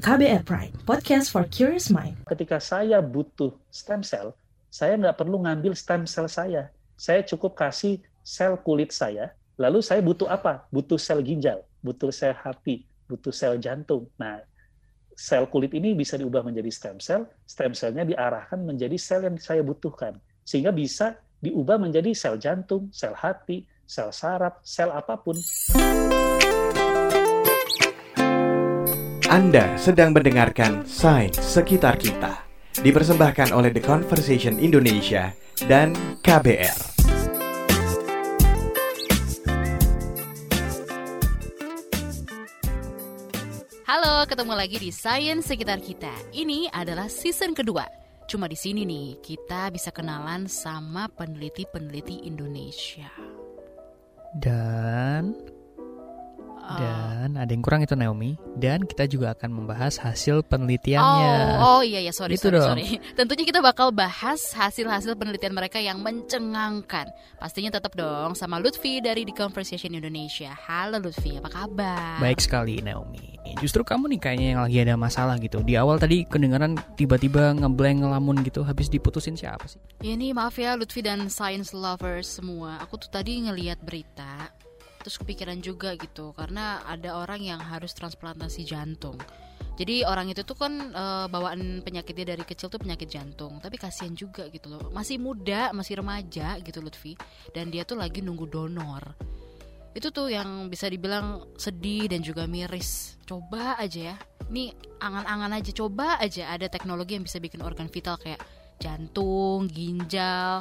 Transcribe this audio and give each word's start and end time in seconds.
KBR 0.00 0.48
Prime, 0.48 0.72
podcast 0.88 1.28
for 1.28 1.44
curious 1.44 1.92
mind. 1.92 2.16
Ketika 2.24 2.56
saya 2.56 3.04
butuh 3.04 3.52
stem 3.68 4.00
cell, 4.00 4.32
saya 4.72 4.96
nggak 4.96 5.12
perlu 5.12 5.44
ngambil 5.44 5.76
stem 5.76 6.08
cell 6.08 6.24
saya. 6.24 6.72
Saya 6.96 7.20
cukup 7.20 7.52
kasih 7.52 8.00
sel 8.24 8.56
kulit 8.64 8.96
saya, 8.96 9.36
lalu 9.60 9.84
saya 9.84 10.00
butuh 10.00 10.24
apa? 10.24 10.64
Butuh 10.72 10.96
sel 10.96 11.20
ginjal, 11.20 11.60
butuh 11.84 12.08
sel 12.08 12.32
hati, 12.32 12.88
butuh 13.12 13.28
sel 13.28 13.60
jantung. 13.60 14.08
Nah, 14.16 14.40
sel 15.12 15.44
kulit 15.52 15.76
ini 15.76 15.92
bisa 15.92 16.16
diubah 16.16 16.48
menjadi 16.48 16.72
stem 16.72 16.96
cell, 16.96 17.28
stem 17.44 17.76
cellnya 17.76 18.08
diarahkan 18.08 18.56
menjadi 18.56 18.96
sel 18.96 19.28
yang 19.28 19.36
saya 19.36 19.60
butuhkan. 19.60 20.16
Sehingga 20.48 20.72
bisa 20.72 21.20
diubah 21.44 21.76
menjadi 21.76 22.16
sel 22.16 22.40
jantung, 22.40 22.88
sel 22.88 23.12
hati, 23.12 23.68
sel 23.84 24.08
saraf, 24.16 24.64
sel 24.64 24.88
apa 24.96 25.20
pun. 25.20 25.36
Anda 29.30 29.78
sedang 29.78 30.10
mendengarkan 30.10 30.82
Sains 30.90 31.38
Sekitar 31.38 32.02
Kita. 32.02 32.50
Dipersembahkan 32.82 33.54
oleh 33.54 33.70
The 33.70 33.78
Conversation 33.78 34.58
Indonesia 34.58 35.30
dan 35.70 35.94
KBR. 36.26 36.74
Halo, 43.86 44.26
ketemu 44.26 44.52
lagi 44.58 44.82
di 44.82 44.90
Sains 44.90 45.46
Sekitar 45.46 45.78
Kita. 45.78 46.10
Ini 46.34 46.66
adalah 46.74 47.06
season 47.06 47.54
kedua. 47.54 47.86
Cuma 48.26 48.50
di 48.50 48.58
sini 48.58 48.82
nih, 48.82 49.22
kita 49.22 49.70
bisa 49.70 49.94
kenalan 49.94 50.50
sama 50.50 51.06
peneliti-peneliti 51.06 52.26
Indonesia. 52.26 53.06
Dan 54.34 55.38
dan 56.78 57.34
ada 57.34 57.50
yang 57.50 57.62
kurang 57.64 57.82
itu 57.82 57.94
Naomi. 57.96 58.38
Dan 58.54 58.84
kita 58.84 59.08
juga 59.08 59.32
akan 59.34 59.50
membahas 59.50 59.98
hasil 59.98 60.46
penelitiannya. 60.46 61.58
Oh, 61.58 61.78
oh 61.78 61.80
iya 61.82 61.98
ya 62.04 62.12
sorry 62.14 62.36
Gitu 62.36 62.50
sorry 62.50 62.58
dong. 62.60 62.68
sorry. 62.76 62.86
Tentunya 63.18 63.44
kita 63.48 63.60
bakal 63.64 63.90
bahas 63.90 64.52
hasil-hasil 64.52 65.16
penelitian 65.16 65.56
mereka 65.56 65.80
yang 65.80 65.98
mencengangkan. 66.00 67.10
Pastinya 67.40 67.72
tetap 67.72 67.96
dong 67.96 68.36
sama 68.36 68.60
Lutfi 68.60 69.00
dari 69.00 69.26
The 69.26 69.34
Conversation 69.34 69.96
Indonesia. 69.96 70.52
Halo 70.54 71.00
Lutfi, 71.00 71.40
apa 71.40 71.50
kabar? 71.50 72.20
Baik 72.22 72.38
sekali 72.44 72.78
Naomi. 72.84 73.40
Justru 73.58 73.82
kamu 73.82 74.12
nih 74.14 74.20
kayaknya 74.20 74.46
yang 74.54 74.60
lagi 74.62 74.78
ada 74.84 74.94
masalah 74.94 75.34
gitu. 75.40 75.64
Di 75.64 75.74
awal 75.74 75.96
tadi 75.98 76.22
kedengaran 76.28 76.76
tiba-tiba 76.94 77.56
ngeblank 77.56 78.04
ngelamun 78.04 78.44
gitu. 78.46 78.62
Habis 78.62 78.92
diputusin 78.92 79.34
siapa 79.34 79.64
sih? 79.66 79.80
Ya 80.04 80.14
nih 80.14 80.36
maaf 80.36 80.54
ya 80.54 80.76
Lutfi 80.76 81.00
dan 81.00 81.26
science 81.32 81.72
lovers 81.72 82.28
semua. 82.28 82.78
Aku 82.84 83.00
tuh 83.00 83.08
tadi 83.10 83.40
ngeliat 83.42 83.80
berita 83.82 84.52
terus 85.00 85.16
kepikiran 85.16 85.58
juga 85.64 85.96
gitu 85.96 86.36
karena 86.36 86.84
ada 86.84 87.16
orang 87.16 87.40
yang 87.40 87.60
harus 87.60 87.96
transplantasi 87.96 88.68
jantung. 88.68 89.16
Jadi 89.80 90.04
orang 90.04 90.28
itu 90.28 90.44
tuh 90.44 90.60
kan 90.60 90.92
eh, 90.92 91.26
bawaan 91.32 91.80
penyakitnya 91.80 92.36
dari 92.36 92.44
kecil 92.44 92.68
tuh 92.68 92.76
penyakit 92.76 93.08
jantung, 93.08 93.56
tapi 93.64 93.80
kasihan 93.80 94.12
juga 94.12 94.44
gitu 94.52 94.68
loh. 94.68 94.92
Masih 94.92 95.16
muda, 95.16 95.72
masih 95.72 96.04
remaja 96.04 96.60
gitu 96.60 96.84
Lutfi 96.84 97.16
dan 97.56 97.72
dia 97.72 97.88
tuh 97.88 97.96
lagi 97.96 98.20
nunggu 98.20 98.44
donor. 98.44 99.16
Itu 99.96 100.12
tuh 100.12 100.30
yang 100.30 100.68
bisa 100.68 100.86
dibilang 100.86 101.56
sedih 101.56 102.12
dan 102.12 102.20
juga 102.20 102.44
miris. 102.44 103.16
Coba 103.24 103.80
aja 103.80 104.14
ya. 104.14 104.16
Nih 104.52 104.76
angan-angan 105.00 105.56
aja 105.56 105.72
coba 105.72 106.20
aja 106.20 106.52
ada 106.52 106.68
teknologi 106.68 107.16
yang 107.16 107.24
bisa 107.24 107.40
bikin 107.40 107.64
organ 107.64 107.88
vital 107.88 108.20
kayak 108.20 108.42
jantung, 108.80 109.64
ginjal, 109.64 110.60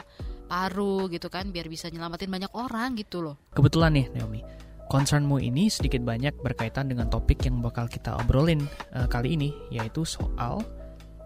paru 0.49 1.05
gitu 1.13 1.29
kan 1.29 1.53
biar 1.53 1.69
bisa 1.69 1.93
nyelamatin 1.93 2.33
banyak 2.33 2.51
orang 2.57 2.97
gitu 2.97 3.21
loh. 3.21 3.37
Kebetulan 3.53 3.93
nih 3.93 4.05
Naomi. 4.17 4.41
Concernmu 4.89 5.37
ini 5.37 5.69
sedikit 5.69 6.01
banyak 6.01 6.41
berkaitan 6.41 6.89
dengan 6.89 7.13
topik 7.13 7.45
yang 7.45 7.61
bakal 7.61 7.85
kita 7.85 8.17
obrolin 8.17 8.65
eh, 8.97 9.05
kali 9.05 9.37
ini 9.37 9.53
yaitu 9.69 10.01
soal 10.01 10.65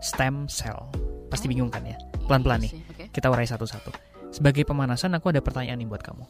stem 0.04 0.52
cell. 0.52 0.92
Pasti 1.32 1.48
bingung 1.48 1.72
kan 1.72 1.88
ya? 1.88 1.96
Pelan-pelan 2.28 2.68
Iya 2.68 2.76
nih. 2.76 3.10
Kita 3.16 3.32
urai 3.32 3.48
satu-satu. 3.48 3.90
Sebagai 4.36 4.68
pemanasan 4.68 5.16
aku 5.16 5.32
ada 5.32 5.40
pertanyaan 5.40 5.80
nih 5.80 5.88
buat 5.88 6.04
kamu. 6.04 6.26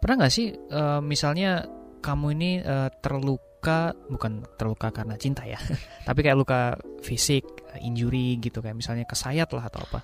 Pernah 0.00 0.24
nggak 0.24 0.32
sih 0.32 0.48
eh, 0.56 1.00
misalnya 1.04 1.68
kamu 2.00 2.26
ini 2.34 2.50
eh, 2.64 2.88
terluka 3.04 3.94
bukan 4.10 4.42
terluka 4.58 4.90
karena 4.90 5.14
cinta 5.14 5.46
ya, 5.46 5.60
tapi 6.08 6.26
kayak 6.26 6.34
luka 6.34 6.74
fisik, 6.98 7.46
injury 7.78 8.40
gitu 8.42 8.58
kayak 8.58 8.74
misalnya 8.74 9.06
kesayat 9.06 9.46
lah 9.54 9.70
atau 9.70 9.84
apa. 9.86 10.00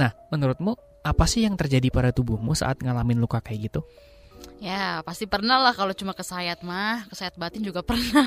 Nah, 0.00 0.16
menurutmu 0.32 0.72
apa 1.04 1.24
sih 1.28 1.44
yang 1.44 1.60
terjadi 1.60 1.92
pada 1.92 2.08
tubuhmu 2.08 2.56
saat 2.56 2.80
ngalamin 2.80 3.20
luka 3.20 3.44
kayak 3.44 3.68
gitu? 3.68 3.80
Ya 4.60 5.04
pasti 5.04 5.28
pernah 5.28 5.60
lah 5.60 5.76
kalau 5.76 5.92
cuma 5.92 6.16
kesayat 6.16 6.64
mah, 6.64 7.04
kesayat 7.12 7.36
batin 7.36 7.60
juga 7.60 7.84
pernah. 7.88 8.24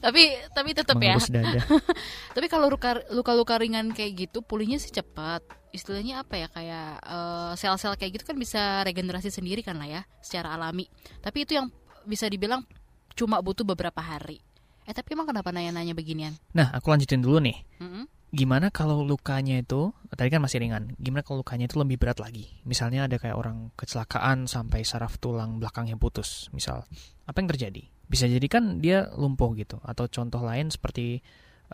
tapi 0.00 0.32
tapi 0.56 0.72
tetap 0.72 0.96
ya. 1.00 1.16
Tapi 2.36 2.46
kalau 2.48 2.72
luka 2.72 3.00
luka-luka 3.12 3.60
ringan 3.60 3.92
kayak 3.92 4.28
gitu 4.28 4.40
pulihnya 4.40 4.80
sih 4.80 4.92
cepat. 4.92 5.44
Istilahnya 5.76 6.24
apa 6.24 6.40
ya 6.40 6.48
kayak 6.48 6.88
eh, 7.04 7.52
sel-sel 7.60 7.96
kayak 8.00 8.20
gitu 8.20 8.24
kan 8.32 8.36
bisa 8.40 8.80
regenerasi 8.84 9.28
sendiri 9.28 9.60
kan 9.60 9.76
lah 9.76 9.88
ya 9.88 10.02
secara 10.24 10.56
alami. 10.56 10.88
Tapi 11.20 11.44
itu 11.44 11.56
yang 11.56 11.68
bisa 12.08 12.24
dibilang 12.28 12.64
cuma 13.12 13.40
butuh 13.44 13.64
beberapa 13.68 14.00
hari. 14.00 14.40
Eh 14.88 14.96
tapi 14.96 15.12
emang 15.12 15.28
kenapa 15.28 15.52
nanya-nanya 15.52 15.92
beginian? 15.92 16.32
Nah, 16.56 16.72
aku 16.72 16.88
lanjutin 16.88 17.20
dulu 17.20 17.38
nih. 17.44 17.56
Mm-mm. 17.80 18.04
Gimana 18.30 18.70
kalau 18.70 19.02
lukanya 19.02 19.58
itu, 19.58 19.90
tadi 20.14 20.30
kan 20.30 20.38
masih 20.38 20.62
ringan, 20.62 20.94
gimana 21.02 21.26
kalau 21.26 21.42
lukanya 21.42 21.66
itu 21.66 21.82
lebih 21.82 21.98
berat 21.98 22.22
lagi? 22.22 22.46
Misalnya 22.62 23.10
ada 23.10 23.18
kayak 23.18 23.34
orang 23.34 23.74
kecelakaan 23.74 24.46
sampai 24.46 24.86
saraf 24.86 25.18
tulang 25.18 25.58
belakangnya 25.58 25.98
putus, 25.98 26.46
misal. 26.54 26.86
Apa 27.26 27.42
yang 27.42 27.50
terjadi? 27.50 27.82
Bisa 28.06 28.30
jadi 28.30 28.46
kan 28.46 28.78
dia 28.78 29.10
lumpuh 29.18 29.50
gitu. 29.58 29.82
Atau 29.82 30.06
contoh 30.06 30.46
lain 30.46 30.70
seperti 30.70 31.18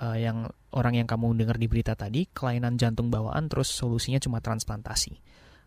eh, 0.00 0.16
yang 0.16 0.48
orang 0.72 0.96
yang 0.96 1.04
kamu 1.04 1.36
dengar 1.36 1.60
di 1.60 1.68
berita 1.68 1.92
tadi, 1.92 2.24
kelainan 2.32 2.80
jantung 2.80 3.12
bawaan 3.12 3.52
terus 3.52 3.68
solusinya 3.68 4.16
cuma 4.16 4.40
transplantasi. 4.40 5.12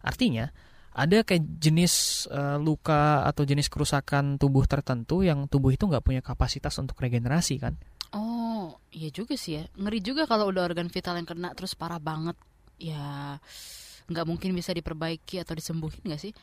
Artinya, 0.01 0.49
ada 0.97 1.21
kayak 1.21 1.61
jenis 1.61 2.25
eh, 2.33 2.57
luka 2.57 3.29
atau 3.29 3.45
jenis 3.45 3.69
kerusakan 3.69 4.41
tubuh 4.41 4.65
tertentu 4.65 5.21
yang 5.21 5.45
tubuh 5.45 5.69
itu 5.69 5.85
nggak 5.85 6.01
punya 6.01 6.21
kapasitas 6.25 6.73
untuk 6.81 6.97
regenerasi 6.97 7.61
kan? 7.61 7.77
Oh, 8.09 8.73
iya 8.89 9.13
juga 9.13 9.37
sih 9.37 9.61
ya. 9.61 9.63
Ngeri 9.77 9.99
juga 10.01 10.25
kalau 10.25 10.49
udah 10.49 10.65
organ 10.65 10.89
vital 10.89 11.17
yang 11.21 11.29
kena 11.29 11.53
terus 11.53 11.77
parah 11.77 12.01
banget. 12.01 12.33
Ya, 12.81 13.37
nggak 14.09 14.25
mungkin 14.25 14.55
bisa 14.57 14.73
diperbaiki 14.73 15.37
atau 15.37 15.53
disembuhin 15.53 16.01
nggak 16.01 16.21
sih? 16.21 16.33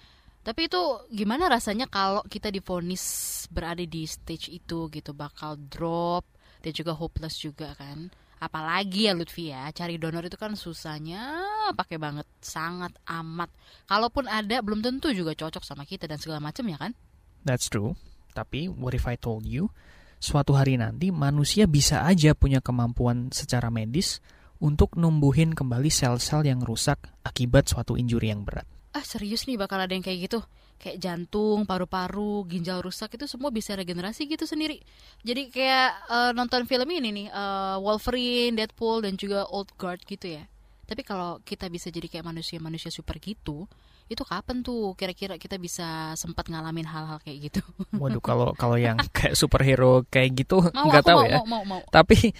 Tapi 0.47 0.71
itu 0.71 0.79
gimana 1.11 1.51
rasanya 1.51 1.91
kalau 1.91 2.23
kita 2.23 2.55
divonis 2.55 3.03
berada 3.51 3.83
di 3.83 4.07
stage 4.07 4.47
itu 4.55 4.87
gitu, 4.95 5.11
bakal 5.11 5.59
drop 5.59 6.23
dan 6.63 6.71
juga 6.71 6.95
hopeless 6.95 7.43
juga 7.43 7.75
kan? 7.75 8.15
Apalagi 8.39 9.11
ya 9.11 9.13
Lutfi 9.17 9.51
ya, 9.51 9.67
cari 9.75 9.99
donor 9.99 10.29
itu 10.29 10.39
kan 10.39 10.55
susahnya 10.55 11.43
pakai 11.75 11.99
banget, 11.99 12.29
sangat 12.39 12.95
amat. 13.11 13.51
Kalaupun 13.91 14.31
ada, 14.31 14.63
belum 14.63 14.87
tentu 14.87 15.11
juga 15.11 15.35
cocok 15.35 15.67
sama 15.67 15.83
kita 15.83 16.07
dan 16.07 16.23
segala 16.23 16.39
macam 16.39 16.63
ya 16.69 16.79
kan? 16.79 16.95
That's 17.43 17.67
true. 17.67 17.99
Tapi 18.37 18.71
what 18.71 18.95
if 18.95 19.09
I 19.09 19.17
told 19.19 19.49
you, 19.49 19.73
suatu 20.19 20.57
hari 20.57 20.81
nanti 20.81 21.13
manusia 21.13 21.69
bisa 21.69 22.05
aja 22.05 22.33
punya 22.33 22.65
kemampuan 22.65 23.31
secara 23.31 23.69
medis 23.69 24.25
untuk 24.57 24.97
numbuhin 24.97 25.53
kembali 25.53 25.93
sel-sel 25.93 26.49
yang 26.49 26.65
rusak 26.65 26.97
akibat 27.23 27.69
suatu 27.69 27.95
injury 28.01 28.33
yang 28.33 28.43
berat. 28.45 28.65
ah 28.97 29.05
serius 29.05 29.45
nih 29.45 29.61
bakal 29.61 29.77
ada 29.77 29.93
yang 29.93 30.01
kayak 30.01 30.25
gitu 30.25 30.41
kayak 30.77 31.01
jantung, 31.01 31.65
paru-paru, 31.65 32.45
ginjal 32.49 32.85
rusak 32.85 33.17
itu 33.17 33.25
semua 33.25 33.49
bisa 33.49 33.73
regenerasi 33.73 34.29
gitu 34.29 34.45
sendiri. 34.45 34.81
Jadi 35.25 35.49
kayak 35.49 35.91
eh, 36.09 36.31
nonton 36.37 36.69
film 36.69 36.89
ini 36.93 37.09
nih 37.13 37.27
eh, 37.33 37.77
Wolverine, 37.81 38.57
Deadpool 38.57 39.05
dan 39.05 39.17
juga 39.17 39.49
Old 39.49 39.73
Guard 39.81 40.05
gitu 40.05 40.37
ya. 40.37 40.45
Tapi 40.87 41.03
kalau 41.03 41.43
kita 41.43 41.67
bisa 41.67 41.91
jadi 41.91 42.07
kayak 42.07 42.31
manusia-manusia 42.31 42.95
super 42.95 43.19
gitu, 43.19 43.67
itu 44.07 44.23
kapan 44.23 44.63
tuh 44.63 44.95
kira-kira 44.95 45.35
kita 45.35 45.59
bisa 45.59 46.15
sempat 46.15 46.47
ngalamin 46.47 46.87
hal-hal 46.87 47.19
kayak 47.23 47.51
gitu? 47.51 47.61
Waduh, 48.03 48.23
kalau 48.23 48.55
kalau 48.55 48.79
yang 48.79 48.99
kayak 49.17 49.35
superhero 49.35 50.07
kayak 50.07 50.47
gitu 50.47 50.63
nggak 50.63 51.03
tahu 51.03 51.27
mau, 51.27 51.31
ya. 51.31 51.39
mau 51.43 51.47
mau 51.47 51.63
mau. 51.67 51.81
Tapi 51.91 52.31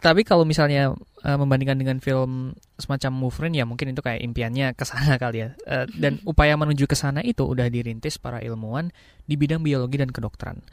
tapi 0.00 0.20
kalau 0.26 0.48
misalnya 0.48 0.96
eh, 1.22 1.36
membandingkan 1.38 1.76
dengan 1.76 1.96
film 2.00 2.56
semacam 2.80 3.12
Wolverine 3.24 3.62
ya 3.62 3.64
mungkin 3.64 3.92
itu 3.92 4.00
kayak 4.00 4.20
impiannya 4.24 4.72
ke 4.72 4.84
sana 4.84 5.16
kali 5.22 5.44
ya. 5.44 5.48
Eh, 5.68 5.86
dan 6.00 6.24
upaya 6.24 6.56
menuju 6.56 6.88
ke 6.88 6.96
sana 6.96 7.20
itu 7.20 7.44
udah 7.44 7.68
dirintis 7.68 8.16
para 8.16 8.40
ilmuwan 8.40 8.88
di 9.28 9.36
bidang 9.36 9.60
biologi 9.60 10.00
dan 10.00 10.08
kedokteran 10.08 10.64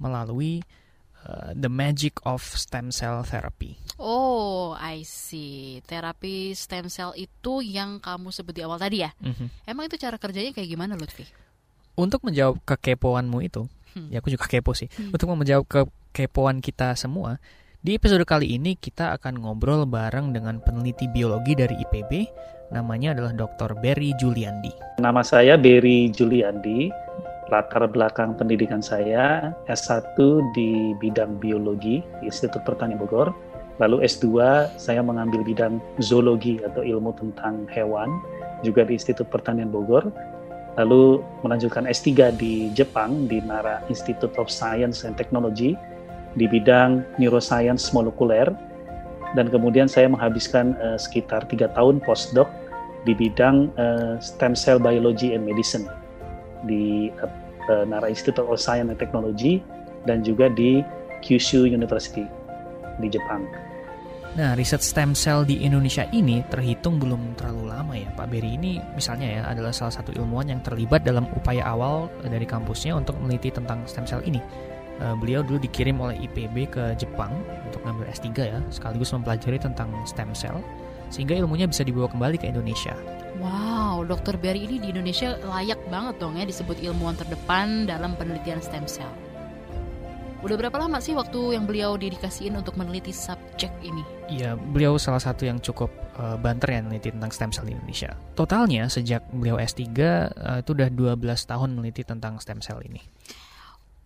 melalui 0.00 0.64
eh, 1.26 1.50
the 1.56 1.68
magic 1.68 2.20
of 2.24 2.40
stem 2.42 2.88
cell 2.88 3.20
therapy. 3.22 3.76
Oh, 4.00 4.72
I 4.76 5.04
see. 5.04 5.84
Terapi 5.84 6.56
stem 6.56 6.88
cell 6.88 7.12
itu 7.16 7.60
yang 7.60 8.00
kamu 8.00 8.32
sebut 8.32 8.56
di 8.56 8.62
awal 8.64 8.80
tadi 8.80 9.04
ya? 9.04 9.12
Mhm. 9.20 9.68
Emang 9.68 9.88
itu 9.88 10.00
cara 10.00 10.16
kerjanya 10.16 10.56
kayak 10.56 10.68
gimana 10.68 10.96
Lutfi? 10.96 11.28
Untuk 11.98 12.24
menjawab 12.24 12.64
kekepoanmu 12.64 13.44
itu, 13.44 13.68
Hmm. 13.92 14.08
ya 14.08 14.22
aku 14.22 14.30
juga 14.30 14.46
kepo 14.46 14.72
sih. 14.72 14.86
Hmm. 14.96 15.10
Untuk 15.12 15.26
menjawab 15.28 15.66
kekepoan 15.66 16.62
kita 16.62 16.94
semua, 16.94 17.42
di 17.80 17.96
episode 17.96 18.22
kali 18.24 18.56
ini 18.56 18.76
kita 18.78 19.12
akan 19.18 19.40
ngobrol 19.42 19.84
bareng 19.84 20.32
dengan 20.32 20.62
peneliti 20.62 21.10
biologi 21.10 21.58
dari 21.58 21.76
IPB, 21.76 22.12
namanya 22.70 23.18
adalah 23.18 23.34
Dr. 23.34 23.76
Berry 23.82 24.14
Juliandi. 24.14 25.02
Nama 25.02 25.22
saya 25.26 25.58
Berry 25.58 26.08
Juliandi. 26.14 26.88
Latar 27.50 27.84
belakang 27.90 28.38
pendidikan 28.38 28.80
saya 28.80 29.52
S1 29.66 30.16
di 30.54 30.94
bidang 31.02 31.36
biologi 31.42 32.00
Institut 32.22 32.62
Pertanian 32.62 32.96
Bogor. 33.02 33.34
Lalu 33.82 34.06
S2 34.06 34.26
saya 34.78 35.02
mengambil 35.02 35.42
bidang 35.42 35.82
zoologi 35.98 36.62
atau 36.62 36.86
ilmu 36.86 37.10
tentang 37.18 37.66
hewan 37.74 38.08
juga 38.62 38.86
di 38.86 38.94
Institut 38.96 39.26
Pertanian 39.28 39.68
Bogor. 39.68 40.08
Lalu 40.78 41.20
melanjutkan 41.42 41.84
S3 41.90 42.38
di 42.38 42.70
Jepang 42.72 43.26
di 43.26 43.42
Nara 43.42 43.82
Institute 43.90 44.32
of 44.38 44.46
Science 44.46 45.02
and 45.02 45.18
Technology 45.18 45.74
di 46.38 46.46
bidang 46.46 47.02
neuroscience 47.18 47.90
molekuler 47.90 48.46
dan 49.34 49.50
kemudian 49.50 49.90
saya 49.90 50.06
menghabiskan 50.06 50.78
uh, 50.78 50.94
sekitar 50.94 51.42
tiga 51.50 51.66
tahun 51.74 51.98
postdoc 52.02 52.46
di 53.02 53.18
bidang 53.18 53.74
uh, 53.74 54.14
stem 54.22 54.54
cell 54.54 54.78
biology 54.78 55.34
and 55.34 55.42
medicine 55.42 55.90
di 56.64 57.08
uh, 57.20 57.84
Nara 57.86 58.10
Institute 58.10 58.40
of 58.40 58.56
Science 58.60 58.90
and 58.90 58.98
Technology 58.98 59.60
dan 60.04 60.24
juga 60.24 60.48
di 60.50 60.80
Kyushu 61.20 61.68
University 61.68 62.24
di 62.98 63.08
Jepang. 63.12 63.44
Nah, 64.30 64.54
riset 64.54 64.78
stem 64.78 65.10
cell 65.10 65.42
di 65.42 65.58
Indonesia 65.66 66.06
ini 66.14 66.38
terhitung 66.46 67.02
belum 67.02 67.34
terlalu 67.34 67.66
lama 67.66 67.98
ya. 67.98 68.14
Pak 68.14 68.30
Beri 68.30 68.54
ini 68.54 68.78
misalnya 68.94 69.26
ya 69.26 69.42
adalah 69.50 69.74
salah 69.74 69.90
satu 69.90 70.14
ilmuwan 70.14 70.54
yang 70.54 70.62
terlibat 70.62 71.02
dalam 71.02 71.26
upaya 71.34 71.66
awal 71.66 72.06
dari 72.22 72.46
kampusnya 72.46 72.94
untuk 72.94 73.18
meneliti 73.18 73.50
tentang 73.50 73.82
stem 73.90 74.06
cell 74.06 74.22
ini. 74.22 74.38
Beliau 75.00 75.40
dulu 75.40 75.56
dikirim 75.64 75.96
oleh 75.96 76.14
IPB 76.28 76.76
ke 76.76 76.84
Jepang 76.94 77.32
untuk 77.64 77.80
ngambil 77.88 78.04
S3 78.12 78.28
ya, 78.36 78.60
sekaligus 78.68 79.10
mempelajari 79.16 79.56
tentang 79.56 79.88
stem 80.04 80.28
cell, 80.36 80.60
sehingga 81.08 81.34
ilmunya 81.34 81.64
bisa 81.64 81.82
dibawa 81.82 82.06
kembali 82.12 82.36
ke 82.36 82.46
Indonesia. 82.52 82.92
Wow, 83.38 84.02
Dr. 84.08 84.34
Berry 84.40 84.66
ini 84.66 84.82
di 84.82 84.90
Indonesia 84.90 85.38
layak 85.46 85.78
banget 85.86 86.18
dong 86.18 86.34
ya 86.34 86.42
disebut 86.42 86.82
ilmuwan 86.82 87.14
terdepan 87.14 87.86
dalam 87.86 88.18
penelitian 88.18 88.58
stem 88.58 88.88
cell. 88.90 89.12
Udah 90.40 90.56
berapa 90.56 90.72
lama 90.80 91.04
sih 91.04 91.12
waktu 91.12 91.52
yang 91.52 91.68
beliau 91.68 92.00
dedikasiin 92.00 92.56
untuk 92.56 92.80
meneliti 92.80 93.12
subjek 93.12 93.68
ini? 93.84 94.00
Iya, 94.32 94.56
beliau 94.56 94.96
salah 94.96 95.20
satu 95.20 95.44
yang 95.44 95.60
cukup 95.60 95.92
uh, 96.16 96.40
banter 96.40 96.72
ya 96.72 96.80
meneliti 96.80 97.12
tentang 97.12 97.28
stem 97.28 97.52
cell 97.52 97.68
di 97.68 97.76
Indonesia. 97.76 98.16
Totalnya 98.32 98.88
sejak 98.88 99.28
beliau 99.36 99.60
S3 99.60 99.84
uh, 99.84 100.58
itu 100.64 100.72
udah 100.72 100.88
12 100.88 101.20
tahun 101.44 101.76
meneliti 101.76 102.08
tentang 102.08 102.40
stem 102.40 102.64
cell 102.64 102.80
ini. 102.80 103.04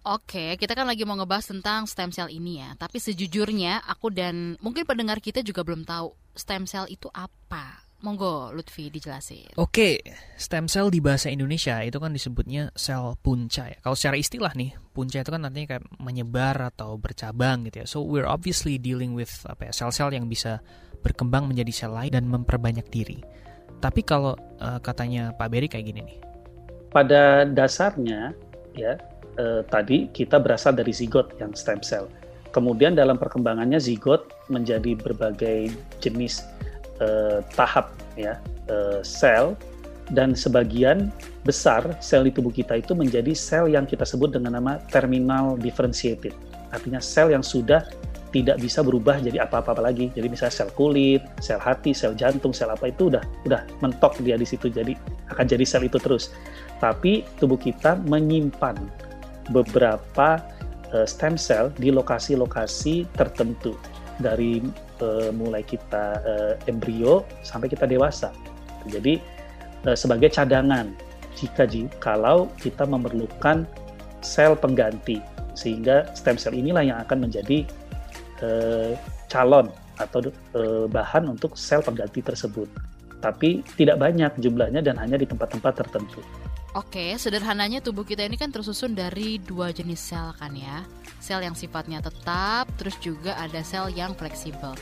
Oke, 0.04 0.58
kita 0.58 0.74
kan 0.74 0.90
lagi 0.90 1.06
mau 1.06 1.14
ngebahas 1.14 1.54
tentang 1.54 1.86
stem 1.86 2.10
cell 2.10 2.28
ini 2.28 2.60
ya. 2.60 2.74
Tapi 2.74 2.98
sejujurnya 2.98 3.86
aku 3.86 4.10
dan 4.10 4.58
mungkin 4.58 4.82
pendengar 4.84 5.22
kita 5.22 5.38
juga 5.40 5.62
belum 5.62 5.86
tahu 5.86 6.12
stem 6.34 6.66
cell 6.66 6.90
itu 6.90 7.06
apa. 7.14 7.83
Monggo 8.04 8.52
Lutfi 8.52 8.92
dijelasin. 8.92 9.56
Oke, 9.56 10.04
stem 10.36 10.68
cell 10.68 10.92
di 10.92 11.00
bahasa 11.00 11.32
Indonesia 11.32 11.80
itu 11.80 11.96
kan 11.96 12.12
disebutnya 12.12 12.68
sel 12.76 13.16
punca 13.24 13.72
ya. 13.72 13.80
Kalau 13.80 13.96
secara 13.96 14.20
istilah 14.20 14.52
nih, 14.52 14.76
punca 14.92 15.24
itu 15.24 15.30
kan 15.32 15.40
nantinya 15.40 15.66
kayak 15.76 15.84
menyebar 15.96 16.68
atau 16.68 17.00
bercabang 17.00 17.64
gitu 17.72 17.80
ya. 17.80 17.86
So 17.88 18.04
we're 18.04 18.28
obviously 18.28 18.76
dealing 18.76 19.16
with 19.16 19.32
apa 19.48 19.68
ya, 19.68 19.72
sel-sel 19.72 20.12
yang 20.12 20.28
bisa 20.28 20.60
berkembang 21.00 21.48
menjadi 21.48 21.72
sel 21.72 21.96
lain 21.96 22.12
dan 22.12 22.28
memperbanyak 22.28 22.84
diri. 22.92 23.24
Tapi 23.80 24.04
kalau 24.04 24.36
uh, 24.60 24.78
katanya 24.84 25.32
Pak 25.40 25.48
Berry 25.48 25.72
kayak 25.72 25.88
gini 25.88 26.00
nih. 26.04 26.18
Pada 26.92 27.42
dasarnya 27.48 28.30
ya 28.78 28.94
eh, 29.34 29.62
tadi 29.66 30.06
kita 30.14 30.38
berasal 30.38 30.78
dari 30.78 30.94
zigot 30.94 31.34
yang 31.42 31.50
stem 31.58 31.82
cell. 31.82 32.06
Kemudian 32.54 32.94
dalam 32.94 33.18
perkembangannya 33.18 33.82
zigot 33.82 34.30
menjadi 34.46 34.94
berbagai 34.94 35.74
jenis 35.98 36.46
eh, 37.00 37.38
tahap 37.54 37.94
ya 38.14 38.38
eh, 38.70 39.00
sel 39.02 39.56
dan 40.12 40.36
sebagian 40.36 41.08
besar 41.48 41.96
sel 42.00 42.28
di 42.28 42.32
tubuh 42.32 42.52
kita 42.52 42.76
itu 42.76 42.92
menjadi 42.92 43.32
sel 43.32 43.72
yang 43.72 43.88
kita 43.88 44.04
sebut 44.04 44.36
dengan 44.36 44.60
nama 44.60 44.80
terminal 44.92 45.56
differentiated. 45.56 46.36
Artinya 46.72 47.00
sel 47.00 47.32
yang 47.32 47.44
sudah 47.44 47.86
tidak 48.34 48.58
bisa 48.58 48.82
berubah 48.82 49.22
jadi 49.22 49.46
apa-apa 49.46 49.78
lagi. 49.78 50.10
Jadi 50.10 50.26
misalnya 50.26 50.54
sel 50.58 50.70
kulit, 50.74 51.22
sel 51.38 51.62
hati, 51.62 51.94
sel 51.94 52.18
jantung, 52.18 52.50
sel 52.50 52.66
apa 52.66 52.90
itu 52.90 53.06
udah 53.06 53.22
udah 53.46 53.62
mentok 53.78 54.18
dia 54.26 54.34
di 54.34 54.42
situ 54.42 54.66
jadi 54.66 54.98
akan 55.30 55.46
jadi 55.46 55.62
sel 55.62 55.86
itu 55.86 56.02
terus. 56.02 56.34
Tapi 56.82 57.22
tubuh 57.38 57.56
kita 57.56 58.02
menyimpan 58.10 58.74
beberapa 59.54 60.42
uh, 60.90 61.06
stem 61.06 61.38
cell 61.38 61.70
di 61.78 61.94
lokasi-lokasi 61.94 63.06
tertentu 63.14 63.78
dari 64.18 64.58
uh, 65.00 65.30
mulai 65.34 65.64
kita 65.64 66.20
uh, 66.22 66.54
embrio 66.70 67.24
sampai 67.42 67.70
kita 67.70 67.88
dewasa. 67.88 68.30
Jadi 68.86 69.18
uh, 69.88 69.96
sebagai 69.96 70.28
cadangan 70.30 70.92
jika 71.34 71.66
kalau 71.98 72.46
kita 72.62 72.86
memerlukan 72.86 73.66
sel 74.22 74.54
pengganti 74.54 75.18
sehingga 75.54 76.06
stem 76.14 76.38
cell 76.38 76.54
inilah 76.54 76.82
yang 76.82 76.98
akan 77.02 77.26
menjadi 77.26 77.66
uh, 78.42 78.94
calon 79.30 79.70
atau 79.98 80.18
uh, 80.58 80.86
bahan 80.90 81.30
untuk 81.30 81.54
sel 81.54 81.82
pengganti 81.82 82.22
tersebut. 82.22 82.66
Tapi 83.22 83.64
tidak 83.78 84.02
banyak 84.02 84.36
jumlahnya 84.36 84.84
dan 84.84 85.00
hanya 85.00 85.16
di 85.16 85.24
tempat-tempat 85.24 85.80
tertentu. 85.80 86.20
Oke, 86.74 87.14
sederhananya 87.22 87.78
tubuh 87.78 88.02
kita 88.02 88.26
ini 88.26 88.34
kan 88.34 88.50
tersusun 88.50 88.98
dari 88.98 89.38
dua 89.38 89.70
jenis 89.70 90.10
sel 90.10 90.34
kan 90.34 90.50
ya. 90.58 90.82
Sel 91.22 91.38
yang 91.38 91.54
sifatnya 91.54 92.02
tetap, 92.02 92.66
terus 92.74 92.98
juga 92.98 93.38
ada 93.38 93.62
sel 93.62 93.94
yang 93.94 94.10
fleksibel. 94.18 94.74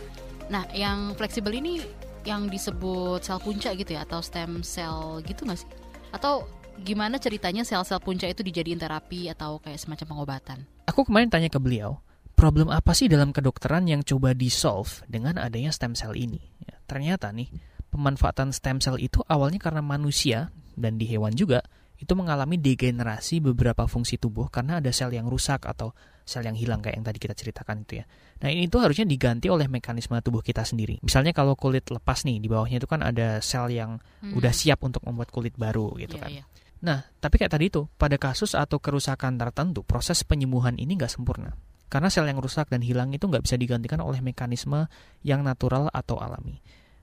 Nah, 0.48 0.64
yang 0.72 1.12
fleksibel 1.20 1.52
ini 1.52 1.84
yang 2.24 2.48
disebut 2.48 3.20
sel 3.20 3.36
punca 3.44 3.76
gitu 3.76 3.92
ya, 3.92 4.08
atau 4.08 4.24
stem 4.24 4.64
cell 4.64 5.20
gitu 5.28 5.44
nggak 5.44 5.60
sih? 5.60 5.68
Atau 6.16 6.48
gimana 6.80 7.20
ceritanya 7.20 7.60
sel-sel 7.60 8.00
punca 8.00 8.24
itu 8.24 8.40
dijadiin 8.40 8.80
terapi 8.80 9.28
atau 9.28 9.60
kayak 9.60 9.76
semacam 9.76 10.16
pengobatan? 10.16 10.58
Aku 10.88 11.04
kemarin 11.04 11.28
tanya 11.28 11.52
ke 11.52 11.60
beliau, 11.60 12.00
problem 12.32 12.72
apa 12.72 12.96
sih 12.96 13.04
dalam 13.04 13.36
kedokteran 13.36 13.84
yang 13.84 14.00
coba 14.00 14.32
di-solve 14.32 15.04
dengan 15.12 15.36
adanya 15.36 15.68
stem 15.68 15.92
cell 15.92 16.16
ini? 16.16 16.40
Ya, 16.64 16.80
ternyata 16.88 17.28
nih, 17.36 17.52
pemanfaatan 17.92 18.56
stem 18.56 18.80
cell 18.80 18.96
itu 18.96 19.20
awalnya 19.28 19.60
karena 19.60 19.84
manusia 19.84 20.48
dan 20.72 20.96
di 20.96 21.04
hewan 21.04 21.36
juga 21.36 21.60
itu 22.02 22.12
mengalami 22.18 22.58
degenerasi 22.58 23.38
beberapa 23.38 23.86
fungsi 23.86 24.18
tubuh 24.18 24.50
karena 24.50 24.82
ada 24.82 24.90
sel 24.90 25.14
yang 25.14 25.30
rusak 25.30 25.62
atau 25.62 25.94
sel 26.26 26.42
yang 26.42 26.58
hilang 26.58 26.82
kayak 26.82 26.98
yang 26.98 27.06
tadi 27.06 27.18
kita 27.22 27.34
ceritakan 27.38 27.86
itu 27.86 28.02
ya. 28.02 28.04
Nah 28.42 28.50
ini 28.50 28.66
tuh 28.66 28.82
harusnya 28.82 29.06
diganti 29.06 29.46
oleh 29.46 29.70
mekanisme 29.70 30.18
tubuh 30.18 30.42
kita 30.42 30.66
sendiri. 30.66 30.98
Misalnya 31.06 31.30
kalau 31.30 31.54
kulit 31.54 31.86
lepas 31.86 32.26
nih 32.26 32.42
di 32.42 32.50
bawahnya 32.50 32.82
itu 32.82 32.90
kan 32.90 33.06
ada 33.06 33.38
sel 33.38 33.70
yang 33.70 34.02
hmm. 34.26 34.34
udah 34.34 34.50
siap 34.50 34.82
untuk 34.82 35.06
membuat 35.06 35.30
kulit 35.30 35.54
baru 35.54 35.94
gitu 36.02 36.18
yeah, 36.18 36.22
kan. 36.26 36.30
Yeah. 36.42 36.46
Nah 36.82 36.98
tapi 37.22 37.38
kayak 37.38 37.54
tadi 37.54 37.70
itu 37.70 37.86
pada 37.94 38.18
kasus 38.18 38.58
atau 38.58 38.82
kerusakan 38.82 39.38
tertentu 39.38 39.86
proses 39.86 40.26
penyembuhan 40.26 40.74
ini 40.82 40.98
nggak 40.98 41.14
sempurna. 41.14 41.54
Karena 41.86 42.10
sel 42.10 42.26
yang 42.26 42.42
rusak 42.42 42.66
dan 42.66 42.82
hilang 42.82 43.14
itu 43.14 43.30
nggak 43.30 43.46
bisa 43.46 43.54
digantikan 43.54 44.02
oleh 44.02 44.18
mekanisme 44.18 44.90
yang 45.22 45.46
natural 45.46 45.86
atau 45.94 46.18
alami. 46.18 46.58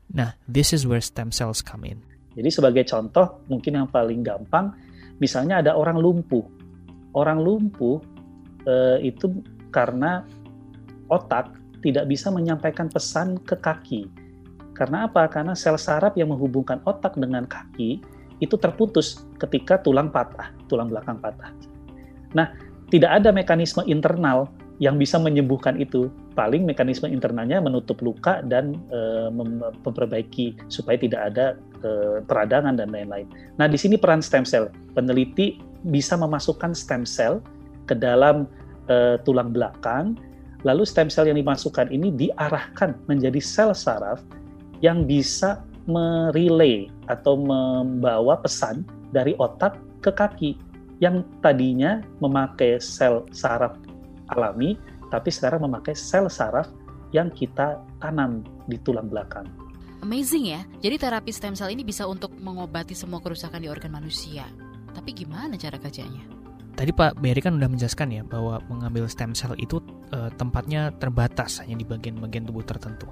Nah, 0.10 0.34
this 0.50 0.74
is 0.74 0.89
where 0.89 1.01
stem 1.01 1.29
cells 1.29 1.62
come 1.62 1.86
in. 1.86 2.01
Jadi 2.34 2.50
sebagai 2.50 2.84
contoh, 2.89 3.46
mungkin 3.46 3.77
yang 3.77 3.88
paling 3.89 4.25
gampang, 4.25 4.74
Misalnya 5.19 5.59
ada 5.63 5.75
orang 5.75 5.99
lumpuh. 5.99 6.43
Orang 7.15 7.43
lumpuh 7.43 7.99
eh, 8.65 9.03
itu 9.03 9.43
karena 9.69 10.23
otak 11.11 11.55
tidak 11.79 12.07
bisa 12.11 12.31
menyampaikan 12.31 12.91
pesan 12.91 13.39
ke 13.43 13.55
kaki. 13.59 14.07
Karena 14.75 15.11
apa? 15.11 15.27
Karena 15.27 15.55
sel 15.55 15.75
saraf 15.75 16.15
yang 16.15 16.31
menghubungkan 16.31 16.79
otak 16.88 17.19
dengan 17.19 17.43
kaki 17.43 17.99
itu 18.39 18.55
terputus 18.55 19.27
ketika 19.35 19.83
tulang 19.83 20.07
patah, 20.07 20.55
tulang 20.71 20.88
belakang 20.88 21.19
patah. 21.19 21.51
Nah, 22.31 22.55
tidak 22.88 23.19
ada 23.19 23.35
mekanisme 23.35 23.83
internal 23.83 24.47
yang 24.79 24.95
bisa 24.95 25.19
menyembuhkan 25.19 25.77
itu. 25.77 26.07
Paling 26.33 26.63
mekanisme 26.63 27.12
internalnya 27.12 27.59
menutup 27.59 28.00
luka 28.00 28.39
dan 28.48 28.79
e, 28.89 29.00
memperbaiki 29.83 30.71
supaya 30.71 30.95
tidak 30.95 31.21
ada 31.36 31.45
e, 31.83 32.24
peradangan 32.24 32.79
dan 32.79 32.89
lain-lain. 32.95 33.27
Nah, 33.59 33.67
di 33.67 33.75
sini 33.75 34.00
peran 34.00 34.24
stem 34.24 34.48
cell. 34.48 34.71
Peneliti 34.95 35.59
bisa 35.83 36.15
memasukkan 36.15 36.71
stem 36.71 37.03
cell 37.03 37.43
ke 37.91 37.93
dalam 37.93 38.48
e, 38.88 39.19
tulang 39.27 39.51
belakang, 39.51 40.15
lalu 40.63 40.88
stem 40.88 41.12
cell 41.12 41.27
yang 41.27 41.36
dimasukkan 41.36 41.91
ini 41.91 42.15
diarahkan 42.15 42.95
menjadi 43.12 43.43
sel 43.43 43.75
saraf 43.75 44.24
yang 44.79 45.03
bisa 45.03 45.59
merelay 45.91 46.88
atau 47.12 47.36
membawa 47.36 48.39
pesan 48.39 48.88
dari 49.12 49.36
otak 49.36 49.75
ke 50.00 50.12
kaki 50.15 50.51
yang 51.03 51.27
tadinya 51.43 52.00
memakai 52.24 52.79
sel 52.79 53.27
saraf 53.36 53.75
alami, 54.33 54.77
tapi 55.09 55.29
sekarang 55.33 55.65
memakai 55.65 55.98
sel 55.98 56.29
saraf 56.29 56.69
yang 57.09 57.33
kita 57.33 57.81
tanam 57.98 58.45
di 58.69 58.77
tulang 58.81 59.09
belakang. 59.09 59.50
Amazing 60.00 60.55
ya. 60.55 60.62
Jadi 60.79 60.95
terapi 60.95 61.31
stem 61.33 61.57
cell 61.57 61.74
ini 61.74 61.83
bisa 61.83 62.07
untuk 62.07 62.31
mengobati 62.39 62.95
semua 62.95 63.19
kerusakan 63.19 63.59
di 63.59 63.67
organ 63.67 63.91
manusia. 63.91 64.48
Tapi 64.95 65.12
gimana 65.12 65.59
cara 65.59 65.75
kerjanya? 65.75 66.24
Tadi 66.77 66.95
Pak 66.95 67.19
Berry 67.19 67.43
kan 67.43 67.59
udah 67.59 67.67
menjelaskan 67.67 68.07
ya 68.15 68.24
bahwa 68.24 68.63
mengambil 68.71 69.03
stem 69.12 69.36
cell 69.36 69.51
itu 69.59 69.83
e, 70.15 70.31
tempatnya 70.39 70.95
terbatas 70.95 71.59
hanya 71.59 71.75
di 71.75 71.83
bagian-bagian 71.83 72.48
tubuh 72.48 72.63
tertentu. 72.63 73.12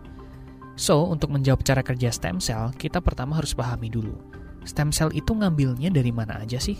So, 0.79 1.09
untuk 1.11 1.35
menjawab 1.35 1.67
cara 1.67 1.83
kerja 1.83 2.07
stem 2.07 2.39
cell, 2.39 2.71
kita 2.79 3.03
pertama 3.03 3.35
harus 3.35 3.51
pahami 3.51 3.91
dulu. 3.91 4.15
Stem 4.63 4.95
cell 4.95 5.11
itu 5.11 5.35
ngambilnya 5.35 5.91
dari 5.91 6.15
mana 6.15 6.39
aja 6.39 6.61
sih? 6.61 6.79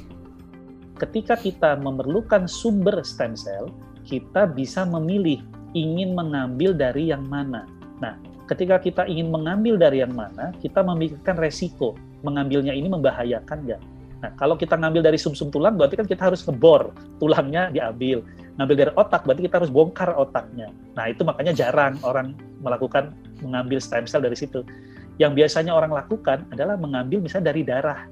ketika 0.97 1.37
kita 1.37 1.77
memerlukan 1.77 2.49
sumber 2.49 2.99
stem 3.05 3.37
cell, 3.37 3.69
kita 4.07 4.47
bisa 4.47 4.87
memilih 4.87 5.43
ingin 5.75 6.15
mengambil 6.15 6.71
dari 6.71 7.11
yang 7.11 7.27
mana. 7.27 7.67
Nah, 7.99 8.15
ketika 8.47 8.79
kita 8.79 9.03
ingin 9.05 9.27
mengambil 9.27 9.75
dari 9.75 9.99
yang 9.99 10.15
mana, 10.15 10.55
kita 10.63 10.79
memikirkan 10.81 11.35
resiko. 11.35 11.93
Mengambilnya 12.23 12.73
ini 12.73 12.87
membahayakan 12.87 13.67
nggak? 13.67 13.81
Nah, 14.17 14.31
kalau 14.39 14.57
kita 14.57 14.73
ngambil 14.73 15.05
dari 15.05 15.19
sumsum 15.19 15.53
tulang, 15.53 15.77
berarti 15.77 15.99
kan 15.99 16.07
kita 16.09 16.33
harus 16.33 16.41
ngebor, 16.47 16.89
tulangnya 17.21 17.69
diambil. 17.69 18.25
Ngambil 18.57 18.75
dari 18.79 18.91
otak, 18.97 19.21
berarti 19.27 19.45
kita 19.45 19.61
harus 19.61 19.69
bongkar 19.69 20.17
otaknya. 20.17 20.73
Nah, 20.97 21.05
itu 21.13 21.21
makanya 21.21 21.53
jarang 21.53 22.01
orang 22.01 22.33
melakukan 22.65 23.13
mengambil 23.45 23.77
stem 23.77 24.09
cell 24.09 24.25
dari 24.25 24.33
situ. 24.33 24.65
Yang 25.21 25.45
biasanya 25.45 25.77
orang 25.77 25.93
lakukan 25.93 26.49
adalah 26.49 26.73
mengambil 26.79 27.21
misalnya 27.21 27.53
dari 27.53 27.61
darah, 27.61 28.09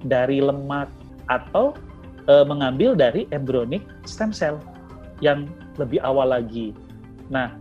dari 0.00 0.40
lemak, 0.40 0.88
atau 1.28 1.76
e, 2.24 2.34
mengambil 2.46 2.94
dari 2.96 3.26
embryonic 3.34 3.82
stem 4.06 4.30
cell 4.30 4.56
yang 5.24 5.48
lebih 5.80 6.00
awal 6.04 6.32
lagi. 6.32 6.72
Nah, 7.32 7.56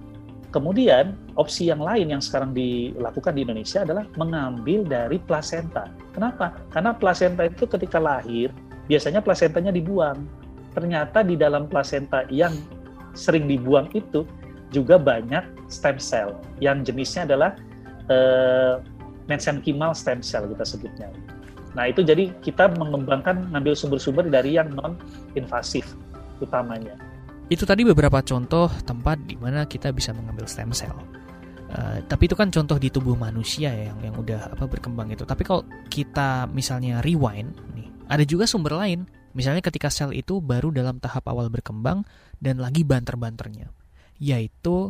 kemudian 0.52 1.16
opsi 1.36 1.68
yang 1.68 1.84
lain 1.84 2.16
yang 2.16 2.24
sekarang 2.24 2.56
dilakukan 2.56 3.36
di 3.36 3.44
Indonesia 3.44 3.84
adalah 3.84 4.08
mengambil 4.16 4.88
dari 4.88 5.20
plasenta. 5.20 5.92
Kenapa? 6.16 6.56
Karena 6.72 6.96
plasenta 6.96 7.44
itu 7.48 7.68
ketika 7.68 8.00
lahir, 8.00 8.52
biasanya 8.88 9.20
plasentanya 9.20 9.76
dibuang. 9.76 10.24
Ternyata 10.76 11.24
di 11.24 11.40
dalam 11.40 11.68
plasenta 11.72 12.28
yang 12.32 12.56
sering 13.16 13.48
dibuang 13.48 13.88
itu 13.96 14.28
juga 14.70 15.00
banyak 15.00 15.72
stem 15.72 15.96
cell 15.96 16.36
yang 16.60 16.84
jenisnya 16.84 17.24
adalah 17.24 17.56
uh, 18.12 18.84
mesenchymal 19.32 19.96
stem 19.96 20.20
cell 20.20 20.46
kita 20.52 20.68
sebutnya. 20.68 21.10
Nah 21.76 21.92
itu 21.92 22.04
jadi 22.04 22.32
kita 22.44 22.76
mengembangkan 22.76 23.52
ngambil 23.52 23.76
sumber-sumber 23.76 24.28
dari 24.28 24.56
yang 24.60 24.72
non 24.76 25.00
invasif 25.36 25.96
utamanya. 26.44 26.96
Itu 27.46 27.62
tadi 27.70 27.86
beberapa 27.86 28.26
contoh 28.26 28.74
tempat 28.90 29.22
di 29.22 29.38
mana 29.38 29.70
kita 29.70 29.94
bisa 29.94 30.10
mengambil 30.18 30.50
stem 30.50 30.74
cell. 30.74 30.98
Uh, 31.70 32.02
tapi 32.10 32.26
itu 32.26 32.34
kan 32.34 32.50
contoh 32.50 32.78
di 32.82 32.90
tubuh 32.90 33.14
manusia 33.14 33.70
ya 33.70 33.94
yang 33.94 34.00
yang 34.02 34.16
udah 34.18 34.58
apa 34.58 34.66
berkembang 34.66 35.14
itu. 35.14 35.30
Tapi 35.30 35.46
kalau 35.46 35.62
kita 35.94 36.50
misalnya 36.50 37.06
rewind 37.06 37.54
nih, 37.78 37.90
ada 38.10 38.26
juga 38.26 38.50
sumber 38.50 38.74
lain. 38.74 39.06
Misalnya 39.36 39.62
ketika 39.62 39.92
sel 39.92 40.16
itu 40.16 40.40
baru 40.40 40.72
dalam 40.72 40.98
tahap 40.98 41.28
awal 41.28 41.52
berkembang 41.52 42.08
dan 42.40 42.58
lagi 42.58 42.88
banter-banternya, 42.88 43.70
yaitu 44.18 44.90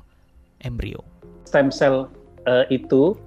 embrio. 0.61 1.03
Stem 1.49 1.73
cell 1.73 2.07
uh, 2.47 2.65
itu 2.71 3.17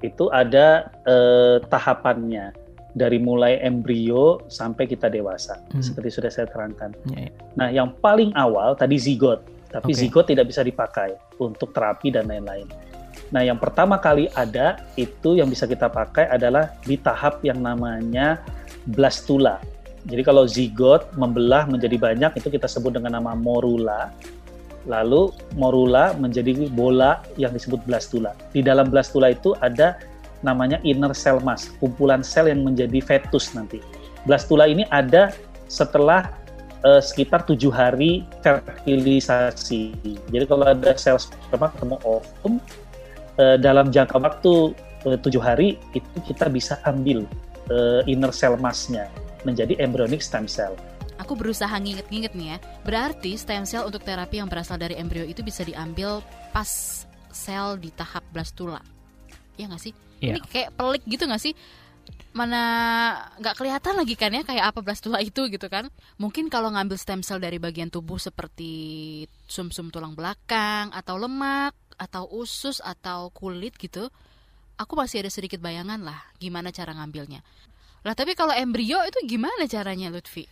itu 0.00 0.24
ada 0.32 0.88
uh, 1.04 1.60
tahapannya 1.68 2.56
dari 2.94 3.22
mulai 3.22 3.62
embrio 3.62 4.42
sampai 4.50 4.90
kita 4.90 5.06
dewasa, 5.06 5.62
hmm. 5.70 5.82
seperti 5.82 6.08
sudah 6.10 6.30
saya 6.30 6.46
terangkan. 6.50 6.90
Yeah, 7.10 7.30
yeah. 7.30 7.32
Nah, 7.54 7.68
yang 7.70 7.88
paling 8.02 8.34
awal 8.34 8.74
tadi 8.74 8.98
zigot, 8.98 9.46
tapi 9.70 9.94
okay. 9.94 10.06
zigot 10.06 10.26
tidak 10.26 10.50
bisa 10.50 10.66
dipakai 10.66 11.14
untuk 11.38 11.70
terapi 11.70 12.10
dan 12.10 12.26
lain-lain. 12.26 12.66
Nah, 13.30 13.46
yang 13.46 13.62
pertama 13.62 13.98
kali 14.02 14.26
ada 14.34 14.82
itu 14.98 15.38
yang 15.38 15.46
bisa 15.46 15.70
kita 15.70 15.86
pakai 15.86 16.26
adalah 16.26 16.74
di 16.82 16.98
tahap 16.98 17.38
yang 17.46 17.62
namanya 17.62 18.42
blastula. 18.90 19.62
Jadi 20.08 20.22
kalau 20.26 20.48
zigot 20.48 21.12
membelah 21.14 21.68
menjadi 21.70 21.94
banyak 21.94 22.42
itu 22.42 22.48
kita 22.50 22.66
sebut 22.66 22.98
dengan 22.98 23.20
nama 23.20 23.38
morula. 23.38 24.10
Lalu 24.88 25.30
morula 25.60 26.16
menjadi 26.16 26.66
bola 26.72 27.20
yang 27.36 27.52
disebut 27.52 27.84
blastula. 27.84 28.32
Di 28.50 28.64
dalam 28.64 28.88
blastula 28.88 29.30
itu 29.30 29.52
ada 29.60 30.00
namanya 30.40 30.80
inner 30.82 31.12
cell 31.12 31.40
mass, 31.40 31.68
kumpulan 31.80 32.24
sel 32.24 32.48
yang 32.48 32.64
menjadi 32.64 33.00
fetus 33.04 33.52
nanti. 33.52 33.80
Blastula 34.24 34.68
ini 34.68 34.84
ada 34.88 35.32
setelah 35.68 36.32
uh, 36.84 37.00
sekitar 37.00 37.44
tujuh 37.44 37.72
hari 37.72 38.24
fertilisasi. 38.44 39.96
Jadi 40.32 40.44
kalau 40.48 40.68
ada 40.68 40.96
sel 40.96 41.20
sperma 41.20 41.72
ketemu 41.72 41.96
ovum, 42.04 42.60
uh, 43.40 43.56
dalam 43.60 43.88
jangka 43.88 44.16
waktu 44.20 44.76
eh, 45.08 45.18
tujuh 45.20 45.40
hari 45.40 45.80
itu 45.96 46.16
kita 46.28 46.52
bisa 46.52 46.76
ambil 46.84 47.24
uh, 47.72 48.04
inner 48.04 48.32
cell 48.32 48.56
massnya 48.60 49.08
menjadi 49.44 49.76
embryonic 49.80 50.20
stem 50.20 50.44
cell. 50.44 50.76
Aku 51.20 51.36
berusaha 51.36 51.72
nginget-nginget 51.76 52.32
nih 52.32 52.56
ya. 52.56 52.58
Berarti 52.84 53.36
stem 53.36 53.68
cell 53.68 53.84
untuk 53.84 54.00
terapi 54.04 54.40
yang 54.40 54.48
berasal 54.48 54.80
dari 54.80 54.96
embrio 54.96 55.24
itu 55.24 55.44
bisa 55.44 55.64
diambil 55.64 56.24
pas 56.52 57.04
sel 57.28 57.76
di 57.76 57.92
tahap 57.92 58.24
blastula. 58.32 58.80
Ya 59.60 59.68
nggak 59.68 59.80
sih? 59.84 59.92
Yeah. 60.20 60.36
Ini 60.36 60.40
kayak 60.46 60.70
pelik 60.76 61.02
gitu 61.08 61.24
nggak 61.26 61.42
sih? 61.42 61.54
mana 62.30 62.62
nggak 63.42 63.58
kelihatan 63.58 63.94
lagi 63.98 64.14
kan 64.14 64.30
ya 64.30 64.46
kayak 64.46 64.70
apa 64.70 64.86
blastula 64.86 65.18
itu 65.18 65.50
gitu 65.50 65.66
kan 65.66 65.90
mungkin 66.14 66.46
kalau 66.46 66.70
ngambil 66.70 66.94
stem 66.94 67.26
cell 67.26 67.42
dari 67.42 67.58
bagian 67.58 67.90
tubuh 67.90 68.22
seperti 68.22 69.26
sumsum 69.50 69.90
-sum 69.90 69.94
tulang 69.94 70.14
belakang 70.14 70.94
atau 70.94 71.18
lemak 71.18 71.74
atau 71.98 72.30
usus 72.30 72.78
atau 72.86 73.34
kulit 73.34 73.74
gitu 73.74 74.14
aku 74.78 74.94
masih 74.94 75.26
ada 75.26 75.30
sedikit 75.34 75.58
bayangan 75.58 75.98
lah 76.06 76.22
gimana 76.38 76.70
cara 76.70 76.94
ngambilnya 76.94 77.42
lah 78.06 78.14
tapi 78.14 78.38
kalau 78.38 78.54
embrio 78.54 79.02
itu 79.02 79.18
gimana 79.26 79.66
caranya 79.66 80.08
Lutfi 80.14 80.46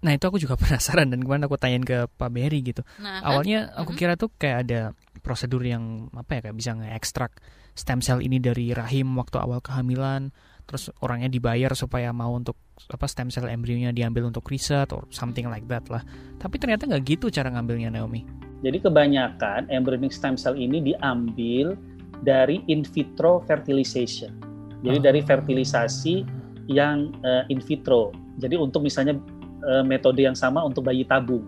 Nah 0.00 0.16
itu 0.16 0.24
aku 0.24 0.40
juga 0.40 0.56
penasaran 0.62 1.12
dan 1.12 1.20
kemarin 1.20 1.44
aku 1.44 1.60
tanyain 1.60 1.84
ke 1.84 2.08
Pak 2.08 2.30
Berry 2.32 2.64
gitu. 2.64 2.80
Nah, 3.04 3.20
kan? 3.20 3.36
Awalnya 3.36 3.68
aku 3.76 3.92
kira 3.92 4.16
tuh 4.16 4.32
kayak 4.32 4.64
ada 4.64 4.80
prosedur 5.20 5.62
yang 5.62 6.08
apa 6.16 6.40
ya 6.40 6.50
kayak 6.50 6.56
bisa 6.56 6.72
nge-ekstrak 6.76 7.32
stem 7.76 8.02
cell 8.02 8.20
ini 8.20 8.42
dari 8.42 8.74
rahim 8.74 9.14
waktu 9.16 9.38
awal 9.38 9.62
kehamilan 9.62 10.34
terus 10.70 10.86
orangnya 11.02 11.26
dibayar 11.26 11.74
supaya 11.74 12.14
mau 12.14 12.30
untuk 12.30 12.54
apa 12.94 13.10
stem 13.10 13.26
cell 13.26 13.50
embrionya 13.50 13.90
diambil 13.90 14.30
untuk 14.30 14.46
riset 14.46 14.94
or 14.94 15.02
something 15.10 15.50
like 15.50 15.66
that 15.66 15.82
lah. 15.90 16.00
Tapi 16.38 16.62
ternyata 16.62 16.86
nggak 16.86 17.18
gitu 17.18 17.26
cara 17.26 17.50
ngambilnya 17.50 17.90
Naomi. 17.90 18.22
Jadi 18.62 18.78
kebanyakan 18.78 19.66
embryonic 19.66 20.14
stem 20.14 20.38
cell 20.38 20.54
ini 20.54 20.78
diambil 20.78 21.74
dari 22.22 22.62
in 22.70 22.86
vitro 22.86 23.42
fertilization. 23.50 24.30
Jadi 24.86 24.98
oh. 25.00 25.02
dari 25.02 25.20
fertilisasi 25.26 26.14
yang 26.70 27.10
uh, 27.26 27.42
in 27.50 27.58
vitro. 27.58 28.14
Jadi 28.38 28.54
untuk 28.54 28.86
misalnya 28.86 29.18
uh, 29.66 29.82
metode 29.82 30.22
yang 30.22 30.38
sama 30.38 30.62
untuk 30.62 30.86
bayi 30.86 31.02
tabung. 31.02 31.42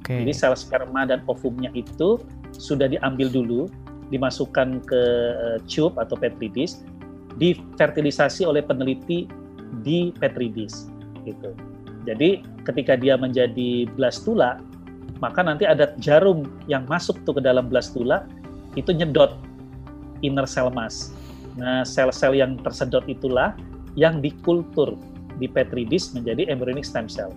Okay. 0.00 0.22
Jadi 0.22 0.32
sel 0.32 0.54
sperma 0.54 1.04
dan 1.04 1.20
ovumnya 1.26 1.68
itu 1.74 2.16
sudah 2.56 2.88
diambil 2.88 3.28
dulu, 3.32 3.68
dimasukkan 4.12 4.84
ke 4.84 5.02
uh, 5.36 5.58
tube 5.64 5.96
atau 5.96 6.14
petri 6.16 6.52
dish 6.52 6.76
difertilisasi 7.40 8.44
oleh 8.44 8.60
peneliti 8.60 9.24
di 9.80 10.12
Petri 10.20 10.52
dish 10.52 10.88
gitu. 11.24 11.56
Jadi 12.04 12.44
ketika 12.66 12.98
dia 12.98 13.16
menjadi 13.16 13.88
blastula, 13.94 14.60
maka 15.22 15.40
nanti 15.40 15.64
ada 15.64 15.94
jarum 16.02 16.44
yang 16.66 16.84
masuk 16.90 17.16
tuh 17.22 17.38
ke 17.38 17.42
dalam 17.42 17.70
blastula 17.70 18.26
itu 18.74 18.90
nyedot 18.90 19.38
inner 20.20 20.44
cell 20.44 20.68
mass. 20.68 21.14
Nah, 21.56 21.84
sel-sel 21.84 22.36
yang 22.36 22.58
tersedot 22.64 23.04
itulah 23.06 23.54
yang 23.94 24.24
dikultur 24.24 24.96
di 25.36 25.46
Petri 25.46 25.84
dish 25.84 26.12
menjadi 26.16 26.48
embryonic 26.48 26.84
stem 26.84 27.06
cell. 27.06 27.30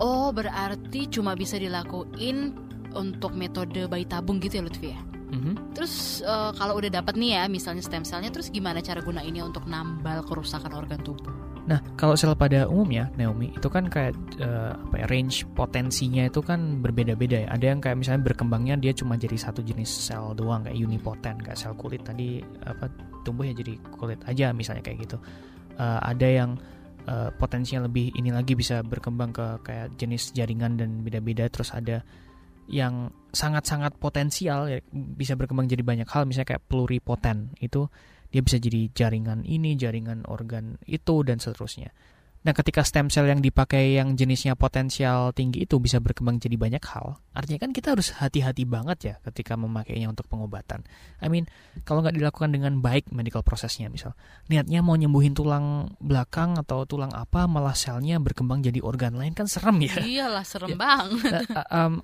Oh, 0.00 0.32
berarti 0.32 1.04
cuma 1.12 1.36
bisa 1.36 1.60
dilakuin 1.60 2.56
untuk 2.94 3.32
metode 3.36 3.86
bayi 3.86 4.04
tabung 4.06 4.42
gitu 4.42 4.58
ya 4.58 4.62
Lutfi 4.64 4.88
ya? 4.92 5.00
Mm-hmm. 5.30 5.54
Terus 5.78 6.26
uh, 6.26 6.50
kalau 6.58 6.74
udah 6.74 6.90
dapat 6.90 7.14
nih 7.14 7.38
ya 7.38 7.42
misalnya 7.46 7.86
stem 7.86 8.02
cellnya, 8.02 8.34
terus 8.34 8.50
gimana 8.50 8.82
cara 8.82 8.98
guna 8.98 9.22
ini 9.22 9.38
untuk 9.38 9.62
nambal 9.70 10.26
kerusakan 10.26 10.74
organ 10.74 10.98
tubuh? 11.06 11.30
Nah, 11.70 11.78
kalau 11.94 12.18
sel 12.18 12.34
pada 12.34 12.66
umumnya, 12.66 13.12
Naomi, 13.14 13.54
itu 13.54 13.70
kan 13.70 13.86
kayak 13.86 14.18
uh, 14.42 14.74
apa 14.74 14.96
ya, 15.04 15.06
range 15.06 15.46
potensinya 15.54 16.26
itu 16.26 16.42
kan 16.42 16.82
berbeda-beda 16.82 17.46
ya. 17.46 17.48
Ada 17.54 17.64
yang 17.70 17.78
kayak 17.78 17.96
misalnya 18.02 18.26
berkembangnya 18.26 18.74
dia 18.80 18.90
cuma 18.90 19.14
jadi 19.14 19.38
satu 19.38 19.62
jenis 19.62 19.86
sel 19.86 20.34
doang 20.34 20.66
kayak 20.66 20.74
unipotent, 20.74 21.38
kayak 21.46 21.54
sel 21.54 21.78
kulit 21.78 22.02
tadi 22.02 22.42
apa 22.66 22.90
tumbuh 23.22 23.46
ya 23.46 23.54
jadi 23.54 23.78
kulit 23.94 24.18
aja 24.26 24.50
misalnya 24.50 24.82
kayak 24.82 25.06
gitu. 25.06 25.22
Uh, 25.78 26.02
ada 26.02 26.26
yang 26.26 26.58
uh, 27.06 27.30
potensinya 27.38 27.86
lebih 27.86 28.10
ini 28.18 28.34
lagi 28.34 28.58
bisa 28.58 28.82
berkembang 28.82 29.30
ke 29.30 29.46
kayak 29.62 29.94
jenis 29.94 30.34
jaringan 30.34 30.74
dan 30.74 31.06
beda-beda 31.06 31.46
terus 31.46 31.70
ada 31.70 32.02
yang 32.70 33.10
sangat-sangat 33.34 33.98
potensial 33.98 34.70
ya, 34.70 34.78
bisa 34.94 35.34
berkembang 35.34 35.66
jadi 35.66 35.82
banyak 35.82 36.06
hal 36.06 36.26
misalnya 36.26 36.56
kayak 36.56 36.66
pluripoten 36.70 37.54
itu 37.58 37.90
dia 38.30 38.46
bisa 38.46 38.62
jadi 38.62 38.86
jaringan 38.94 39.42
ini 39.42 39.74
jaringan 39.74 40.22
organ 40.30 40.78
itu 40.86 41.26
dan 41.26 41.42
seterusnya. 41.42 41.90
Nah 42.40 42.56
ketika 42.56 42.80
stem 42.80 43.12
cell 43.12 43.28
yang 43.28 43.44
dipakai 43.44 44.00
yang 44.00 44.16
jenisnya 44.16 44.56
potensial 44.56 45.36
tinggi 45.36 45.68
itu 45.68 45.76
bisa 45.76 46.00
berkembang 46.00 46.40
jadi 46.40 46.56
banyak 46.56 46.80
hal 46.88 47.20
artinya 47.36 47.68
kan 47.68 47.70
kita 47.76 47.92
harus 47.92 48.16
hati-hati 48.16 48.64
banget 48.64 48.98
ya 49.04 49.14
ketika 49.28 49.60
memakainya 49.60 50.08
untuk 50.08 50.24
pengobatan. 50.24 50.80
I 51.20 51.28
mean 51.28 51.44
kalau 51.84 52.00
nggak 52.00 52.16
dilakukan 52.16 52.56
dengan 52.56 52.80
baik 52.80 53.12
medical 53.12 53.44
prosesnya 53.44 53.92
misal 53.92 54.16
niatnya 54.48 54.80
mau 54.80 54.96
nyembuhin 54.96 55.36
tulang 55.36 55.92
belakang 56.00 56.56
atau 56.56 56.88
tulang 56.88 57.12
apa 57.12 57.44
malah 57.44 57.76
selnya 57.76 58.16
berkembang 58.16 58.64
jadi 58.64 58.80
organ 58.80 59.20
lain 59.20 59.36
kan 59.36 59.44
serem 59.44 59.76
ya. 59.84 60.00
Iyalah 60.00 60.44
serem 60.48 60.72
ya. 60.72 60.78
banget. 60.80 61.44
Nah, 61.44 61.66
um, 61.68 62.00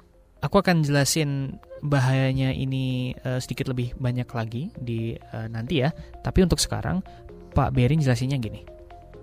Aku 0.47 0.63
akan 0.63 0.87
jelasin 0.87 1.59
bahayanya 1.83 2.55
ini 2.55 3.19
uh, 3.27 3.43
sedikit 3.43 3.67
lebih 3.67 3.99
banyak 3.99 4.31
lagi 4.31 4.71
di 4.79 5.19
uh, 5.35 5.51
nanti 5.51 5.83
ya. 5.83 5.91
Tapi 6.23 6.47
untuk 6.47 6.63
sekarang 6.63 7.03
Pak 7.51 7.75
Bering 7.75 7.99
jelasinnya 7.99 8.39
gini. 8.39 8.63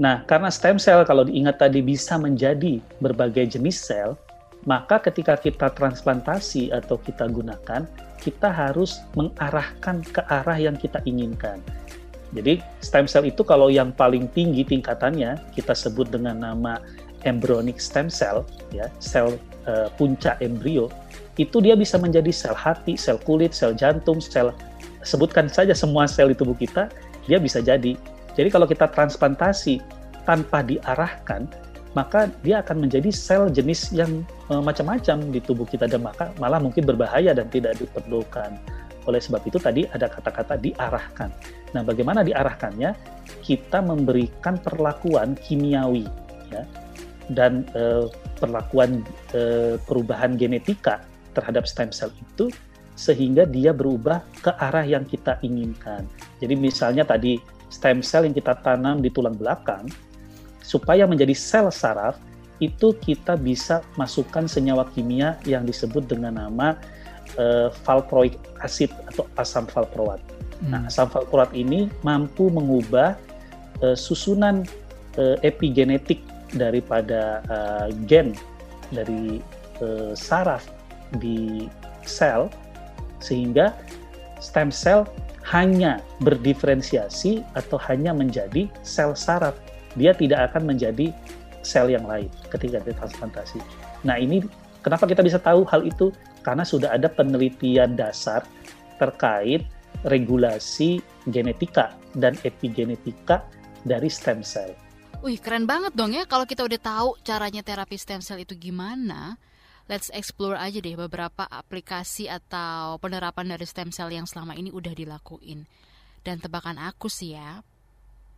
Nah, 0.04 0.28
karena 0.28 0.52
stem 0.52 0.76
cell 0.76 1.08
kalau 1.08 1.24
diingat 1.24 1.64
tadi 1.64 1.80
bisa 1.80 2.20
menjadi 2.20 2.84
berbagai 3.00 3.56
jenis 3.56 3.80
sel, 3.80 4.20
maka 4.68 5.00
ketika 5.00 5.40
kita 5.40 5.72
transplantasi 5.72 6.76
atau 6.76 7.00
kita 7.00 7.32
gunakan, 7.32 7.88
kita 8.20 8.50
harus 8.52 9.00
mengarahkan 9.16 10.04
ke 10.04 10.28
arah 10.28 10.60
yang 10.60 10.76
kita 10.76 11.00
inginkan. 11.08 11.64
Jadi 12.36 12.60
stem 12.84 13.08
cell 13.08 13.30
itu 13.30 13.48
kalau 13.48 13.72
yang 13.72 13.96
paling 13.96 14.28
tinggi 14.36 14.68
tingkatannya 14.68 15.40
kita 15.56 15.72
sebut 15.72 16.12
dengan 16.12 16.42
nama 16.42 16.84
embryonic 17.24 17.80
stem 17.80 18.12
cell, 18.12 18.44
ya 18.76 18.92
sel 18.98 19.40
uh, 19.70 19.88
puncak 19.96 20.42
embrio, 20.42 20.90
itu 21.42 21.58
dia 21.62 21.74
bisa 21.74 21.98
menjadi 21.98 22.30
sel 22.30 22.54
hati, 22.54 22.94
sel 22.94 23.18
kulit, 23.22 23.58
sel 23.58 23.74
jantung, 23.74 24.22
sel 24.22 24.54
sebutkan 25.02 25.50
saja 25.50 25.74
semua 25.74 26.06
sel 26.06 26.32
di 26.32 26.38
tubuh 26.38 26.56
kita, 26.56 26.88
dia 27.26 27.42
bisa 27.42 27.60
jadi 27.60 27.98
jadi 28.34 28.50
kalau 28.50 28.66
kita 28.66 28.90
transplantasi 28.90 29.80
tanpa 30.26 30.66
diarahkan, 30.66 31.46
maka 31.94 32.26
dia 32.42 32.66
akan 32.66 32.90
menjadi 32.90 33.14
sel 33.14 33.54
jenis 33.54 33.94
yang 33.94 34.26
e, 34.50 34.54
macam-macam 34.58 35.30
di 35.30 35.40
tubuh 35.42 35.66
kita 35.70 35.86
dan 35.86 36.02
maka 36.02 36.34
malah 36.42 36.58
mungkin 36.58 36.82
berbahaya 36.90 37.38
dan 37.38 37.46
tidak 37.54 37.78
diperlukan. 37.78 38.58
Oleh 39.06 39.22
sebab 39.22 39.44
itu 39.46 39.62
tadi 39.62 39.86
ada 39.92 40.10
kata-kata 40.10 40.58
diarahkan. 40.58 41.30
Nah, 41.76 41.84
bagaimana 41.86 42.26
diarahkannya? 42.26 42.96
Kita 43.44 43.84
memberikan 43.84 44.58
perlakuan 44.58 45.36
kimiawi 45.38 46.08
ya 46.50 46.64
dan 47.30 47.68
e, 47.78 48.10
perlakuan 48.42 49.06
e, 49.32 49.76
perubahan 49.86 50.36
genetika 50.36 51.04
terhadap 51.34 51.66
stem 51.66 51.90
cell 51.90 52.14
itu 52.14 52.54
sehingga 52.94 53.50
dia 53.50 53.74
berubah 53.74 54.22
ke 54.40 54.54
arah 54.54 54.86
yang 54.86 55.02
kita 55.04 55.42
inginkan. 55.42 56.06
Jadi 56.38 56.54
misalnya 56.54 57.04
tadi 57.04 57.42
stem 57.74 58.06
cell 58.06 58.30
yang 58.30 58.38
kita 58.38 58.54
tanam 58.62 59.02
di 59.02 59.10
tulang 59.10 59.34
belakang, 59.34 59.90
supaya 60.62 61.10
menjadi 61.10 61.34
sel 61.34 61.74
saraf, 61.74 62.22
itu 62.62 62.94
kita 63.02 63.34
bisa 63.36 63.82
masukkan 63.98 64.46
senyawa 64.46 64.86
kimia 64.94 65.42
yang 65.44 65.66
disebut 65.66 66.06
dengan 66.06 66.38
nama 66.38 66.78
uh, 67.42 67.74
valproic 67.84 68.38
acid 68.62 68.94
atau 69.10 69.26
asam 69.42 69.66
valproat. 69.66 70.22
Hmm. 70.62 70.70
Nah, 70.70 70.82
asam 70.88 71.10
valproat 71.10 71.52
ini 71.58 71.90
mampu 72.06 72.54
mengubah 72.54 73.18
uh, 73.82 73.98
susunan 73.98 74.64
uh, 75.18 75.36
epigenetik 75.42 76.22
daripada 76.54 77.42
uh, 77.50 77.90
gen 78.06 78.38
dari 78.94 79.42
uh, 79.82 80.14
saraf 80.14 80.70
di 81.18 81.68
sel 82.04 82.50
sehingga 83.24 83.74
stem 84.44 84.70
cell 84.70 85.08
hanya 85.44 86.00
berdiferensiasi 86.24 87.44
atau 87.56 87.76
hanya 87.88 88.16
menjadi 88.16 88.68
sel 88.84 89.16
saraf. 89.16 89.56
Dia 90.00 90.16
tidak 90.16 90.52
akan 90.52 90.74
menjadi 90.74 91.12
sel 91.64 91.92
yang 91.92 92.04
lain 92.08 92.28
ketika 92.52 92.84
ditransplantasi. 92.84 93.60
Nah 94.04 94.20
ini 94.20 94.44
kenapa 94.84 95.08
kita 95.08 95.24
bisa 95.24 95.40
tahu 95.40 95.64
hal 95.68 95.84
itu? 95.88 96.12
Karena 96.44 96.68
sudah 96.68 96.92
ada 96.92 97.08
penelitian 97.08 97.96
dasar 97.96 98.44
terkait 99.00 99.64
regulasi 100.04 101.00
genetika 101.32 101.96
dan 102.20 102.36
epigenetika 102.44 103.48
dari 103.88 104.12
stem 104.12 104.44
cell. 104.44 104.76
Wih 105.24 105.40
keren 105.40 105.64
banget 105.64 105.96
dong 105.96 106.12
ya 106.12 106.28
kalau 106.28 106.44
kita 106.44 106.68
udah 106.68 106.80
tahu 106.80 107.16
caranya 107.24 107.64
terapi 107.64 107.96
stem 107.96 108.20
cell 108.20 108.44
itu 108.44 108.60
gimana 108.60 109.40
let's 109.92 110.08
explore 110.14 110.56
aja 110.56 110.80
deh 110.80 110.96
beberapa 110.96 111.44
aplikasi 111.48 112.32
atau 112.32 112.96
penerapan 113.00 113.56
dari 113.56 113.66
stem 113.68 113.92
cell 113.92 114.12
yang 114.12 114.28
selama 114.28 114.56
ini 114.56 114.72
udah 114.72 114.94
dilakuin. 114.96 115.68
Dan 116.24 116.40
tebakan 116.40 116.80
aku 116.80 117.12
sih 117.12 117.36
ya, 117.36 117.60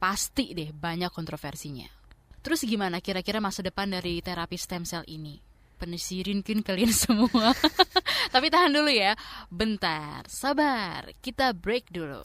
pasti 0.01 0.57
deh 0.57 0.73
banyak 0.73 1.13
kontroversinya. 1.13 1.85
Terus 2.41 2.65
gimana 2.65 3.01
kira-kira 3.01 3.41
masa 3.41 3.65
depan 3.65 3.89
dari 3.89 4.21
terapi 4.21 4.57
stem 4.57 4.85
cell 4.85 5.05
ini? 5.05 5.41
Penesirin 5.75 6.41
kan 6.41 6.61
kalian 6.65 6.93
semua. 7.05 7.53
Tapi 8.33 8.47
tahan 8.49 8.73
dulu 8.73 8.89
ya. 8.89 9.13
Bentar, 9.49 10.25
sabar. 10.29 11.13
Kita 11.21 11.53
break 11.53 11.93
dulu. 11.93 12.21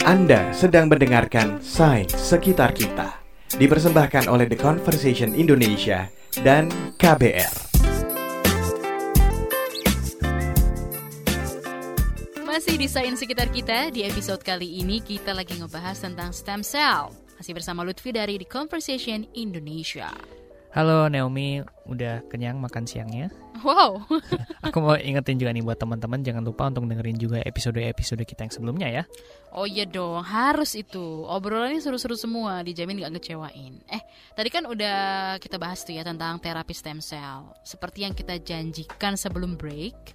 Anda 0.00 0.50
sedang 0.56 0.88
mendengarkan 0.88 1.60
Sains 1.60 2.16
Sekitar 2.16 2.72
Kita 2.72 3.19
dipersembahkan 3.58 4.30
oleh 4.30 4.46
The 4.46 4.58
Conversation 4.58 5.34
Indonesia 5.34 6.06
dan 6.46 6.70
KBR. 7.00 7.70
Masih 12.46 12.76
di 12.76 12.86
Sains 12.90 13.18
Sekitar 13.18 13.48
Kita, 13.50 13.88
di 13.90 14.06
episode 14.06 14.42
kali 14.42 14.82
ini 14.82 15.00
kita 15.00 15.32
lagi 15.34 15.58
ngebahas 15.58 16.02
tentang 16.02 16.30
stem 16.34 16.60
cell. 16.62 17.14
Masih 17.40 17.56
bersama 17.56 17.80
Lutfi 17.82 18.12
dari 18.12 18.36
The 18.36 18.46
Conversation 18.46 19.24
Indonesia. 19.32 20.12
Halo 20.70 21.10
Naomi, 21.10 21.58
udah 21.90 22.22
kenyang 22.30 22.62
makan 22.62 22.86
siangnya? 22.86 23.26
Wow. 23.66 24.06
Aku 24.70 24.78
mau 24.78 24.94
ingetin 24.94 25.34
juga 25.34 25.50
nih 25.50 25.66
buat 25.66 25.74
teman-teman 25.74 26.22
jangan 26.22 26.46
lupa 26.46 26.70
untuk 26.70 26.86
dengerin 26.86 27.18
juga 27.18 27.42
episode-episode 27.42 28.22
kita 28.22 28.46
yang 28.46 28.54
sebelumnya 28.54 28.86
ya. 28.86 29.02
Oh 29.50 29.66
iya 29.66 29.82
dong, 29.82 30.22
harus 30.22 30.78
itu. 30.78 31.26
Obrolannya 31.26 31.82
seru-seru 31.82 32.14
semua, 32.14 32.62
dijamin 32.62 33.02
gak 33.02 33.18
ngecewain. 33.18 33.82
Eh, 33.90 33.98
tadi 34.38 34.46
kan 34.46 34.62
udah 34.70 34.98
kita 35.42 35.58
bahas 35.58 35.82
tuh 35.82 35.98
ya 35.98 36.06
tentang 36.06 36.38
terapi 36.38 36.70
stem 36.70 37.02
cell. 37.02 37.50
Seperti 37.66 38.06
yang 38.06 38.14
kita 38.14 38.38
janjikan 38.38 39.18
sebelum 39.18 39.58
break, 39.58 40.14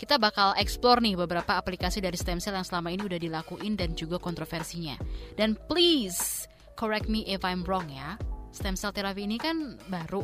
kita 0.00 0.16
bakal 0.16 0.56
explore 0.56 1.04
nih 1.04 1.12
beberapa 1.12 1.60
aplikasi 1.60 2.00
dari 2.00 2.16
stem 2.16 2.40
cell 2.40 2.56
yang 2.56 2.64
selama 2.64 2.88
ini 2.88 3.04
udah 3.04 3.20
dilakuin 3.20 3.76
dan 3.76 3.92
juga 3.92 4.16
kontroversinya. 4.16 4.96
Dan 5.36 5.60
please, 5.68 6.48
correct 6.72 7.12
me 7.12 7.20
if 7.28 7.44
I'm 7.44 7.68
wrong 7.68 7.92
ya 7.92 8.16
stem 8.60 8.76
cell 8.76 8.92
terapi 8.92 9.24
ini 9.24 9.40
kan 9.40 9.80
baru. 9.88 10.20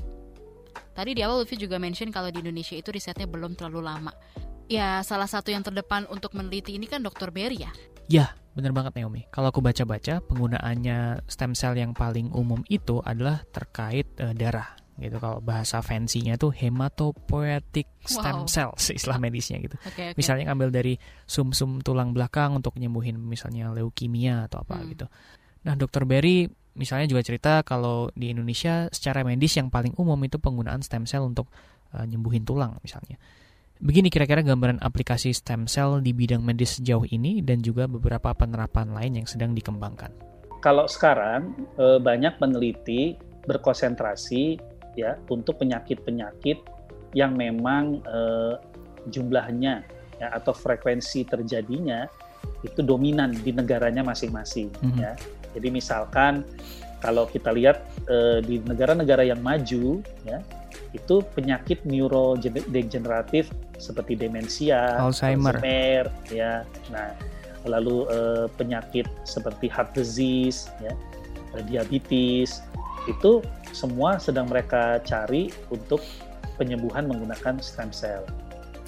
Tadi 0.92 1.16
di 1.16 1.25
awal 1.25 1.40
Lutfi 1.40 1.57
juga 1.57 1.81
mention 1.81 2.12
kalau 2.12 2.29
di 2.29 2.44
Indonesia 2.44 2.77
itu 2.77 2.92
risetnya 2.92 3.25
belum 3.25 3.57
terlalu 3.57 3.81
lama. 3.81 4.12
Ya, 4.68 5.01
salah 5.01 5.31
satu 5.31 5.49
yang 5.49 5.64
terdepan 5.64 6.05
untuk 6.12 6.37
meneliti 6.37 6.77
ini 6.77 6.85
kan 6.85 7.01
Dr. 7.01 7.33
Berry 7.33 7.64
ya? 7.64 7.72
Ya, 8.12 8.37
bener 8.53 8.77
banget 8.77 8.92
Naomi. 8.99 9.25
Kalau 9.33 9.49
aku 9.49 9.64
baca-baca, 9.64 10.20
penggunaannya 10.20 11.25
stem 11.25 11.57
cell 11.57 11.81
yang 11.81 11.96
paling 11.96 12.29
umum 12.37 12.61
itu 12.68 13.01
adalah 13.01 13.40
terkait 13.49 14.05
uh, 14.20 14.37
darah 14.37 14.77
gitu 14.96 15.20
kalau 15.20 15.44
bahasa 15.44 15.85
fancy-nya 15.85 16.40
tuh 16.40 16.57
hematopoietic 16.57 17.85
stem 18.01 18.44
wow. 18.44 18.49
cells 18.49 18.88
istilah 18.96 19.20
medisnya 19.20 19.61
gitu. 19.61 19.77
Okay, 19.85 20.12
okay. 20.12 20.16
Misalnya 20.16 20.53
ngambil 20.53 20.72
dari 20.72 20.96
sum-sum 21.29 21.85
tulang 21.85 22.16
belakang 22.16 22.57
untuk 22.57 22.81
nyembuhin 22.81 23.20
misalnya 23.20 23.68
leukemia 23.77 24.49
atau 24.49 24.64
apa 24.64 24.81
hmm. 24.81 24.88
gitu. 24.96 25.07
Nah, 25.68 25.75
Dr. 25.77 26.09
Berry 26.09 26.49
misalnya 26.76 27.10
juga 27.10 27.24
cerita 27.24 27.64
kalau 27.64 28.12
di 28.12 28.30
Indonesia 28.30 28.86
secara 28.92 29.24
medis 29.24 29.56
yang 29.56 29.72
paling 29.72 29.96
umum 29.96 30.20
itu 30.22 30.36
penggunaan 30.36 30.84
stem 30.84 31.08
cell 31.08 31.26
untuk 31.26 31.48
uh, 31.96 32.04
nyembuhin 32.04 32.44
tulang 32.44 32.76
misalnya. 32.84 33.16
Begini 33.76 34.08
kira-kira 34.08 34.40
gambaran 34.40 34.80
aplikasi 34.80 35.36
stem 35.36 35.68
cell 35.68 36.00
di 36.00 36.16
bidang 36.16 36.40
medis 36.40 36.80
sejauh 36.80 37.04
ini 37.12 37.44
dan 37.44 37.60
juga 37.60 37.84
beberapa 37.84 38.32
penerapan 38.32 38.96
lain 38.96 39.20
yang 39.20 39.28
sedang 39.28 39.52
dikembangkan. 39.52 40.08
Kalau 40.64 40.88
sekarang 40.88 41.52
eh, 41.76 42.00
banyak 42.00 42.40
peneliti 42.40 43.20
berkonsentrasi 43.44 44.56
ya 44.96 45.20
untuk 45.28 45.60
penyakit-penyakit 45.60 46.56
yang 47.12 47.36
memang 47.36 48.00
eh, 48.00 48.56
jumlahnya 49.12 49.84
ya, 50.24 50.28
atau 50.32 50.56
frekuensi 50.56 51.28
terjadinya 51.28 52.08
itu 52.64 52.80
dominan 52.80 53.36
di 53.36 53.52
negaranya 53.52 54.00
masing-masing 54.00 54.72
mm 54.72 54.88
-hmm. 54.88 55.00
ya. 55.04 55.12
Jadi 55.56 55.68
misalkan 55.72 56.44
kalau 57.00 57.24
kita 57.24 57.48
lihat 57.50 57.80
eh, 58.12 58.44
di 58.44 58.60
negara-negara 58.60 59.24
yang 59.24 59.40
maju, 59.40 60.04
ya 60.28 60.44
itu 60.92 61.20
penyakit 61.36 61.84
neurodegeneratif 61.84 63.52
seperti 63.76 64.16
demensia, 64.16 64.96
Alzheimer, 65.00 65.56
Alzheimer 65.60 66.06
ya. 66.32 66.64
Nah, 66.92 67.12
lalu 67.68 68.06
eh, 68.08 68.46
penyakit 68.56 69.08
seperti 69.24 69.68
heart 69.68 69.92
disease, 69.92 70.72
ya, 70.80 70.92
eh, 71.56 71.64
diabetes, 71.68 72.64
itu 73.10 73.44
semua 73.76 74.16
sedang 74.16 74.48
mereka 74.48 75.02
cari 75.04 75.52
untuk 75.68 76.00
penyembuhan 76.56 77.04
menggunakan 77.04 77.60
stem 77.60 77.92
cell. 77.92 78.24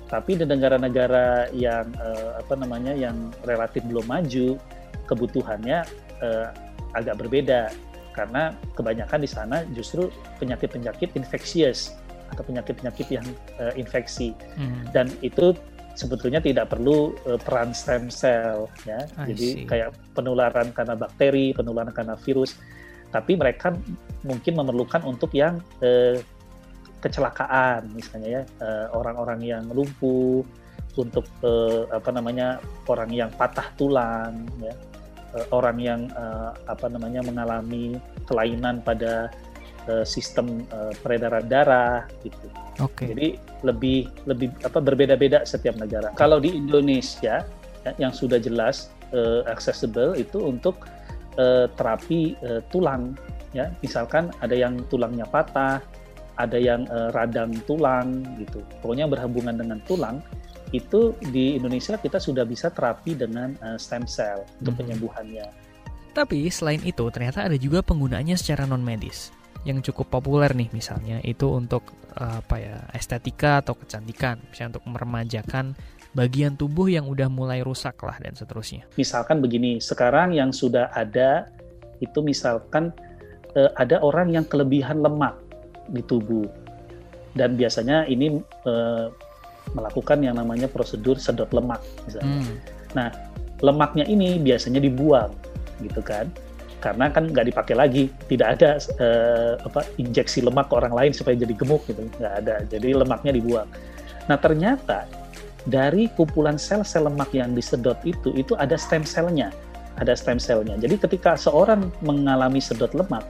Tapi 0.09 0.40
di 0.40 0.48
negara-negara 0.48 1.52
yang 1.52 1.92
eh, 2.00 2.31
apa 2.40 2.54
namanya 2.57 2.96
yang 2.96 3.28
relatif 3.44 3.85
belum 3.85 4.09
maju, 4.09 4.57
kebutuhannya 5.04 5.85
uh, 6.22 6.50
agak 6.96 7.20
berbeda. 7.20 7.72
Karena 8.14 8.50
kebanyakan 8.74 9.22
di 9.22 9.31
sana 9.31 9.62
justru 9.70 10.11
penyakit-penyakit 10.42 11.14
infeksius 11.14 11.94
atau 12.35 12.42
penyakit-penyakit 12.42 13.07
yang 13.09 13.26
uh, 13.62 13.72
infeksi. 13.78 14.35
Hmm. 14.59 14.85
dan 14.92 15.09
itu 15.22 15.54
sebetulnya 15.98 16.38
tidak 16.38 16.70
perlu 16.70 17.14
uh, 17.26 17.38
peran 17.38 17.74
stem 17.74 18.11
cell 18.11 18.70
ya. 18.87 19.07
I 19.18 19.35
jadi 19.35 19.48
see. 19.62 19.66
kayak 19.66 19.94
penularan 20.14 20.70
karena 20.74 20.94
bakteri 20.98 21.54
penularan 21.54 21.94
karena 21.94 22.14
virus. 22.22 22.59
Tapi 23.09 23.40
mereka 23.40 23.72
mungkin 24.22 24.52
memerlukan 24.59 25.00
untuk 25.07 25.33
yang 25.33 25.62
uh, 25.81 26.18
kecelakaan 26.98 27.94
misalnya 27.94 28.42
ya 28.42 28.44
orang-orang 28.90 29.38
uh, 29.46 29.48
yang 29.54 29.64
lumpuh 29.70 30.42
untuk 30.98 31.22
uh, 31.46 31.87
apa 31.94 32.11
namanya 32.11 32.59
orang 32.90 33.11
yang 33.14 33.31
patah 33.31 33.70
tulang 33.78 34.50
ya 34.59 34.74
orang 35.53 35.77
yang 35.77 36.01
uh, 36.17 36.57
apa 36.69 36.88
namanya 36.88 37.21
mengalami 37.21 38.01
kelainan 38.25 38.81
pada 38.81 39.29
uh, 39.88 40.05
sistem 40.05 40.64
uh, 40.73 40.93
peredaran 41.05 41.45
darah 41.49 42.09
gitu. 42.25 42.47
Oke. 42.79 43.11
Jadi 43.11 43.29
lebih 43.67 44.07
lebih 44.25 44.55
apa 44.62 44.79
berbeda-beda 44.79 45.43
setiap 45.43 45.75
negara. 45.77 46.14
Kalau 46.14 46.38
di 46.38 46.55
Indonesia 46.55 47.43
ya, 47.83 47.93
yang 47.99 48.14
sudah 48.14 48.38
jelas 48.38 48.88
uh, 49.11 49.43
accessible 49.51 50.14
itu 50.14 50.38
untuk 50.38 50.87
uh, 51.37 51.67
terapi 51.75 52.38
uh, 52.47 52.62
tulang 52.71 53.19
ya. 53.53 53.69
Misalkan 53.83 54.31
ada 54.38 54.55
yang 54.55 54.79
tulangnya 54.87 55.27
patah, 55.27 55.83
ada 56.38 56.59
yang 56.59 56.87
uh, 56.88 57.11
radang 57.11 57.51
tulang 57.67 58.23
gitu. 58.38 58.62
Pokoknya 58.79 59.11
berhubungan 59.11 59.59
dengan 59.59 59.83
tulang 59.85 60.23
itu 60.72 61.16
di 61.33 61.57
Indonesia 61.57 61.96
kita 61.96 62.20
sudah 62.20 62.44
bisa 62.44 62.68
terapi 62.68 63.16
dengan 63.16 63.57
uh, 63.64 63.78
stem 63.81 64.04
cell 64.04 64.44
untuk 64.61 64.76
Mhm. 64.76 64.81
penyembuhannya. 64.85 65.46
Tapi 66.12 66.50
selain 66.50 66.83
itu 66.83 67.04
ternyata 67.14 67.46
ada 67.46 67.54
juga 67.54 67.78
penggunaannya 67.85 68.35
secara 68.35 68.66
non 68.66 68.83
medis 68.83 69.31
yang 69.62 69.78
cukup 69.83 70.18
populer 70.18 70.50
nih 70.54 70.70
misalnya 70.70 71.18
itu 71.22 71.46
untuk 71.50 71.94
eh, 72.18 72.42
apa 72.42 72.57
ya 72.59 72.78
estetika 72.94 73.62
atau 73.62 73.78
kecantikan, 73.78 74.42
misalnya 74.50 74.78
untuk 74.78 74.87
meremajakan 74.90 75.78
bagian 76.16 76.59
tubuh 76.59 76.90
yang 76.90 77.07
udah 77.07 77.31
mulai 77.31 77.62
rusak 77.62 77.94
lah 78.02 78.16
dan 78.18 78.35
seterusnya. 78.35 78.88
Misalkan 78.98 79.38
begini, 79.38 79.78
sekarang 79.78 80.35
yang 80.35 80.50
sudah 80.50 80.90
ada 80.90 81.46
itu 82.02 82.18
misalkan 82.24 82.90
eh, 83.54 83.70
ada 83.78 84.02
orang 84.02 84.35
yang 84.35 84.42
kelebihan 84.48 84.98
lemak 84.98 85.38
di 85.94 86.02
tubuh 86.02 86.48
dan 87.38 87.54
biasanya 87.54 88.09
ini 88.11 88.42
eh, 88.66 89.07
melakukan 89.74 90.18
yang 90.24 90.37
namanya 90.37 90.66
prosedur 90.70 91.16
sedot 91.20 91.50
lemak 91.52 91.83
misalnya. 92.07 92.44
Hmm. 92.94 93.12
lemaknya 93.59 94.07
ini 94.07 94.38
biasanya 94.38 94.78
dibuang 94.78 95.35
gitu 95.83 96.00
kan? 96.00 96.31
Karena 96.78 97.11
kan 97.11 97.26
nggak 97.35 97.50
dipakai 97.50 97.74
lagi 97.74 98.07
tidak 98.31 98.59
ada 98.59 98.78
eh, 99.02 99.54
apa 99.59 99.83
injeksi 99.98 100.46
lemak 100.46 100.70
ke 100.70 100.74
orang 100.78 100.94
lain 100.94 101.11
supaya 101.11 101.35
jadi 101.35 101.54
gemuk 101.59 101.83
gitu. 101.90 102.07
Nggak 102.22 102.35
ada 102.46 102.54
jadi 102.70 102.88
lemaknya 103.02 103.35
dibuang. 103.35 103.68
Nah 104.31 104.38
ternyata 104.38 105.11
dari 105.66 106.07
kumpulan 106.14 106.54
sel-sel 106.54 107.11
lemak 107.11 107.35
yang 107.35 107.52
disedot 107.52 107.98
itu 108.07 108.31
itu 108.38 108.54
ada 108.57 108.78
stem 108.78 109.02
cell-nya 109.02 109.50
ada 109.98 110.14
stem 110.14 110.38
cell-nya. 110.38 110.78
Jadi 110.78 110.94
ketika 111.02 111.35
seorang 111.35 111.90
mengalami 112.00 112.62
sedot 112.62 112.94
lemak 112.94 113.26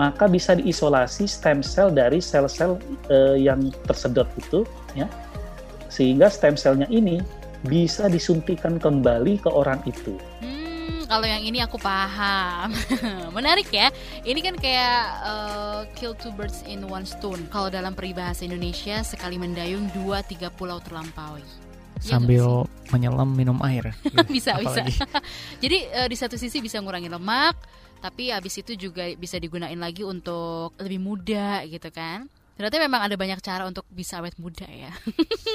maka 0.00 0.24
bisa 0.24 0.56
diisolasi 0.56 1.28
stem 1.28 1.60
cell 1.60 1.92
dari 1.92 2.20
sel-sel 2.20 2.80
eh, 3.12 3.36
yang 3.40 3.68
tersedot 3.84 4.28
itu 4.40 4.64
ya 4.96 5.04
sehingga 5.92 6.32
stem 6.32 6.56
cell-nya 6.56 6.88
ini 6.88 7.20
bisa 7.68 8.08
disuntikan 8.08 8.80
kembali 8.80 9.44
ke 9.44 9.50
orang 9.52 9.84
itu 9.84 10.16
Hmm, 10.40 11.06
kalau 11.06 11.22
yang 11.22 11.42
ini 11.46 11.62
aku 11.62 11.78
paham. 11.78 12.74
Menarik 13.36 13.70
ya. 13.70 13.94
Ini 14.26 14.40
kan 14.42 14.54
kayak 14.58 14.98
uh, 15.22 15.80
kill 15.94 16.18
two 16.18 16.34
birds 16.34 16.66
in 16.66 16.82
one 16.90 17.06
stone. 17.06 17.46
Kalau 17.54 17.70
dalam 17.70 17.94
peribahasa 17.94 18.42
Indonesia, 18.42 19.06
sekali 19.06 19.38
mendayung 19.38 19.86
dua 19.94 20.26
tiga 20.26 20.50
pulau 20.50 20.82
terlampaui. 20.82 21.42
Iya 22.02 22.18
Sambil 22.18 22.66
menyelam 22.90 23.30
minum 23.30 23.58
air. 23.62 23.94
bisa 24.34 24.58
bisa. 24.58 24.82
Jadi 25.62 25.78
eh, 25.86 26.08
di 26.10 26.16
satu 26.18 26.34
sisi 26.34 26.58
bisa 26.58 26.82
ngurangi 26.82 27.06
lemak, 27.06 27.54
tapi 28.02 28.34
habis 28.34 28.58
itu 28.58 28.74
juga 28.74 29.06
bisa 29.14 29.38
digunain 29.38 29.78
lagi 29.78 30.02
untuk 30.02 30.74
lebih 30.82 30.98
muda 30.98 31.62
gitu 31.70 31.90
kan. 31.94 32.26
Ternyata 32.52 32.76
memang 32.78 33.00
ada 33.00 33.16
banyak 33.16 33.40
cara 33.40 33.64
untuk 33.64 33.88
bisa 33.88 34.20
awet 34.20 34.36
muda 34.36 34.68
ya. 34.68 34.92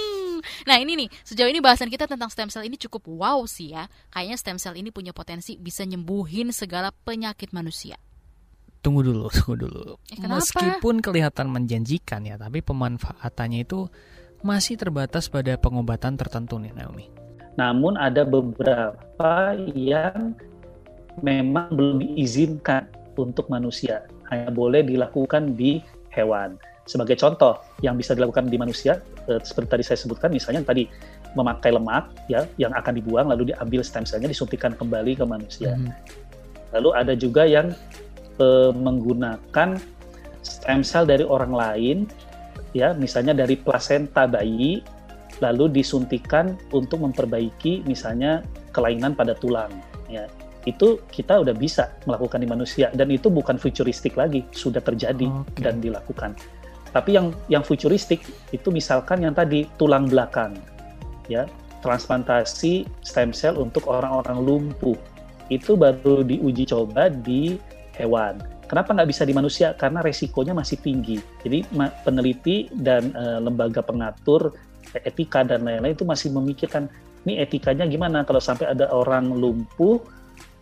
nah 0.70 0.82
ini 0.82 0.98
nih, 1.06 1.10
sejauh 1.24 1.50
ini 1.50 1.62
bahasan 1.62 1.94
kita 1.94 2.10
tentang 2.10 2.28
stem 2.34 2.50
cell 2.50 2.66
ini 2.66 2.76
cukup 2.76 3.06
wow 3.06 3.46
sih 3.46 3.74
ya. 3.74 3.86
Kayaknya 4.10 4.38
stem 4.38 4.58
cell 4.58 4.76
ini 4.76 4.90
punya 4.90 5.14
potensi 5.14 5.56
bisa 5.62 5.86
nyembuhin 5.86 6.50
segala 6.50 6.90
penyakit 6.90 7.54
manusia. 7.54 8.02
Tunggu 8.82 9.06
dulu, 9.06 9.30
tunggu 9.38 9.56
dulu. 9.68 9.82
Eh, 10.10 10.18
kenapa? 10.18 10.42
Meskipun 10.42 11.06
kelihatan 11.06 11.48
menjanjikan 11.54 12.26
ya, 12.26 12.36
tapi 12.36 12.66
pemanfaatannya 12.66 13.62
itu 13.62 13.86
masih 14.42 14.78
terbatas 14.78 15.30
pada 15.30 15.58
pengobatan 15.58 16.18
tertentu 16.18 16.62
nih 16.62 16.74
Naomi. 16.74 17.10
Namun 17.58 17.98
ada 17.98 18.22
beberapa 18.22 19.58
yang 19.74 20.38
memang 21.26 21.74
belum 21.74 22.06
diizinkan 22.06 22.86
untuk 23.18 23.50
manusia, 23.50 24.06
hanya 24.30 24.54
boleh 24.54 24.86
dilakukan 24.86 25.58
di 25.58 25.82
hewan. 26.14 26.62
Sebagai 26.88 27.20
contoh, 27.20 27.60
yang 27.84 28.00
bisa 28.00 28.16
dilakukan 28.16 28.48
di 28.48 28.56
manusia, 28.56 29.04
eh, 29.28 29.44
seperti 29.44 29.68
tadi 29.68 29.84
saya 29.84 30.00
sebutkan, 30.00 30.32
misalnya 30.32 30.64
tadi 30.64 30.88
memakai 31.36 31.76
lemak 31.76 32.08
ya 32.32 32.48
yang 32.56 32.72
akan 32.72 32.96
dibuang 32.96 33.28
lalu 33.28 33.52
diambil 33.52 33.84
stem 33.84 34.08
cell-nya 34.08 34.32
disuntikan 34.32 34.72
kembali 34.72 35.20
ke 35.20 35.28
manusia. 35.28 35.76
Mhm. 35.76 35.92
Lalu 36.80 36.90
ada 36.96 37.14
juga 37.14 37.44
yang 37.44 37.76
eh, 38.40 38.72
menggunakan 38.72 39.82
stem 40.46 40.82
cell 40.86 41.04
dari 41.04 41.28
orang 41.28 41.52
lain, 41.52 41.98
ya 42.72 42.96
misalnya 42.96 43.36
dari 43.36 43.60
plasenta 43.60 44.24
bayi, 44.30 44.80
lalu 45.44 45.70
disuntikan 45.70 46.56
untuk 46.72 47.04
memperbaiki 47.04 47.84
misalnya 47.84 48.46
kelainan 48.72 49.12
pada 49.18 49.36
tulang. 49.36 49.74
Ya 50.08 50.30
itu 50.68 51.00
kita 51.08 51.40
udah 51.48 51.56
bisa 51.56 51.96
melakukan 52.04 52.44
di 52.44 52.48
manusia 52.52 52.92
dan 52.92 53.08
itu 53.08 53.32
bukan 53.32 53.56
futuristik 53.56 54.20
lagi, 54.20 54.44
sudah 54.52 54.84
terjadi 54.84 55.32
Oke. 55.32 55.64
dan 55.64 55.80
dilakukan. 55.80 56.36
Tapi 56.92 57.16
yang 57.16 57.36
yang 57.52 57.64
futuristik 57.64 58.24
itu 58.52 58.70
misalkan 58.72 59.24
yang 59.24 59.36
tadi 59.36 59.68
tulang 59.76 60.08
belakang, 60.08 60.56
ya 61.28 61.46
transplantasi 61.86 62.90
stem 63.06 63.32
cell 63.32 63.56
untuk 63.62 63.86
orang-orang 63.86 64.38
lumpuh 64.42 64.98
itu 65.48 65.80
baru 65.80 66.26
diuji 66.26 66.68
coba 66.68 67.08
di 67.08 67.56
hewan. 67.96 68.42
Kenapa 68.68 68.92
nggak 68.92 69.08
bisa 69.08 69.24
di 69.24 69.32
manusia? 69.32 69.72
Karena 69.80 70.04
resikonya 70.04 70.52
masih 70.52 70.76
tinggi. 70.84 71.16
Jadi 71.40 71.64
peneliti 72.04 72.68
dan 72.76 73.16
eh, 73.16 73.40
lembaga 73.40 73.80
pengatur 73.80 74.52
eh, 74.92 75.08
etika 75.08 75.48
dan 75.48 75.64
lain-lain 75.64 75.96
itu 75.96 76.04
masih 76.04 76.36
memikirkan 76.36 76.92
ini 77.24 77.44
etikanya 77.44 77.88
gimana 77.88 78.24
kalau 78.28 78.40
sampai 78.40 78.72
ada 78.72 78.88
orang 78.92 79.32
lumpuh 79.32 80.00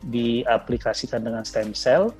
diaplikasikan 0.05 1.25
dengan 1.25 1.41
stem 1.41 1.73
cell, 1.73 2.13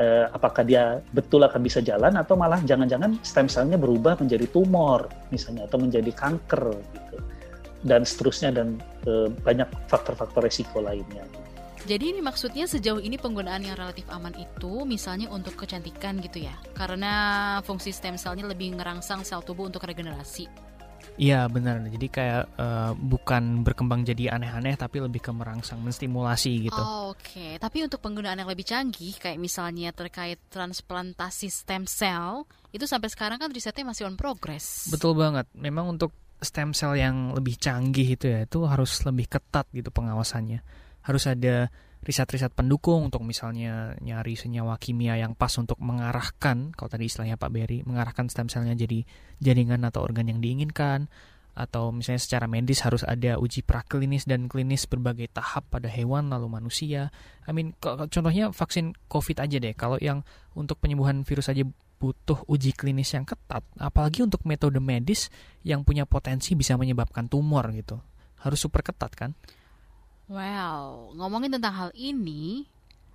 eh, 0.00 0.26
apakah 0.32 0.64
dia 0.64 1.04
betul 1.12 1.44
akan 1.44 1.60
bisa 1.60 1.84
jalan 1.84 2.16
atau 2.16 2.34
malah 2.34 2.58
jangan-jangan 2.64 3.20
stem 3.20 3.46
cell-nya 3.46 3.76
berubah 3.76 4.16
menjadi 4.16 4.48
tumor 4.48 5.06
misalnya 5.28 5.68
atau 5.68 5.76
menjadi 5.76 6.10
kanker 6.10 6.72
gitu 6.72 7.16
dan 7.84 8.04
seterusnya 8.04 8.50
dan 8.56 8.80
eh, 9.04 9.28
banyak 9.44 9.68
faktor-faktor 9.86 10.48
resiko 10.48 10.80
lainnya. 10.80 11.24
Jadi 11.80 12.12
ini 12.12 12.20
maksudnya 12.20 12.68
sejauh 12.68 13.00
ini 13.00 13.16
penggunaan 13.16 13.64
yang 13.64 13.72
relatif 13.72 14.04
aman 14.12 14.36
itu 14.36 14.84
misalnya 14.84 15.32
untuk 15.32 15.56
kecantikan 15.56 16.20
gitu 16.20 16.44
ya. 16.44 16.52
Karena 16.76 17.12
fungsi 17.64 17.88
stem 17.88 18.20
cell-nya 18.20 18.44
lebih 18.44 18.76
ngerangsang 18.76 19.24
sel 19.24 19.40
tubuh 19.40 19.64
untuk 19.64 19.88
regenerasi. 19.88 20.69
Iya 21.20 21.44
benar. 21.52 21.84
Jadi 21.84 22.08
kayak 22.08 22.44
eh, 22.56 22.92
bukan 22.96 23.60
berkembang 23.60 24.08
jadi 24.08 24.32
aneh-aneh, 24.32 24.80
tapi 24.80 25.04
lebih 25.04 25.20
ke 25.20 25.28
merangsang, 25.36 25.84
menstimulasi 25.84 26.72
gitu. 26.72 26.80
Oh, 26.80 27.12
Oke, 27.12 27.60
tapi 27.60 27.84
untuk 27.84 28.00
penggunaan 28.00 28.40
yang 28.40 28.48
lebih 28.48 28.64
canggih 28.64 29.12
kayak 29.20 29.36
misalnya 29.36 29.92
terkait 29.92 30.40
transplantasi 30.48 31.52
stem 31.52 31.84
cell, 31.84 32.48
itu 32.72 32.88
sampai 32.88 33.12
sekarang 33.12 33.36
kan 33.36 33.52
risetnya 33.52 33.84
masih 33.84 34.08
on 34.08 34.16
progress. 34.16 34.88
Betul 34.88 35.18
banget. 35.20 35.44
Memang 35.52 35.92
untuk 35.92 36.16
stem 36.40 36.72
cell 36.72 36.96
yang 36.96 37.36
lebih 37.36 37.60
canggih 37.60 38.16
itu 38.16 38.24
ya, 38.30 38.48
itu 38.48 38.64
harus 38.64 39.04
lebih 39.04 39.28
ketat 39.28 39.68
gitu 39.76 39.92
pengawasannya. 39.92 40.64
Harus 41.04 41.28
ada 41.28 41.68
riset-riset 42.00 42.56
pendukung 42.56 43.12
untuk 43.12 43.20
misalnya 43.20 43.92
nyari 44.00 44.32
senyawa 44.32 44.80
kimia 44.80 45.20
yang 45.20 45.36
pas 45.36 45.52
untuk 45.60 45.76
mengarahkan, 45.84 46.72
kalau 46.72 46.88
tadi 46.88 47.12
istilahnya 47.12 47.36
Pak 47.36 47.50
Berry, 47.52 47.84
mengarahkan 47.84 48.32
stem 48.32 48.48
cellnya 48.48 48.72
jadi 48.72 49.04
jaringan 49.38 49.84
atau 49.84 50.00
organ 50.00 50.24
yang 50.32 50.40
diinginkan, 50.40 51.12
atau 51.52 51.92
misalnya 51.92 52.22
secara 52.22 52.46
medis 52.48 52.80
harus 52.80 53.04
ada 53.04 53.36
uji 53.36 53.60
praklinis 53.60 54.24
dan 54.24 54.48
klinis 54.48 54.88
berbagai 54.88 55.28
tahap 55.28 55.68
pada 55.68 55.92
hewan 55.92 56.32
lalu 56.32 56.48
manusia. 56.48 57.12
I 57.44 57.52
mean, 57.52 57.76
contohnya 57.84 58.48
vaksin 58.48 58.96
COVID 59.10 59.44
aja 59.44 59.56
deh. 59.60 59.74
Kalau 59.76 60.00
yang 60.00 60.24
untuk 60.56 60.80
penyembuhan 60.80 61.20
virus 61.26 61.52
aja 61.52 61.66
butuh 62.00 62.48
uji 62.48 62.72
klinis 62.72 63.12
yang 63.12 63.28
ketat, 63.28 63.60
apalagi 63.76 64.24
untuk 64.24 64.40
metode 64.48 64.80
medis 64.80 65.28
yang 65.60 65.84
punya 65.84 66.08
potensi 66.08 66.56
bisa 66.56 66.80
menyebabkan 66.80 67.28
tumor 67.28 67.68
gitu. 67.76 68.00
Harus 68.40 68.56
super 68.56 68.80
ketat 68.80 69.12
kan? 69.12 69.36
Wow, 70.30 71.10
ngomongin 71.18 71.58
tentang 71.58 71.74
hal 71.74 71.90
ini, 71.98 72.62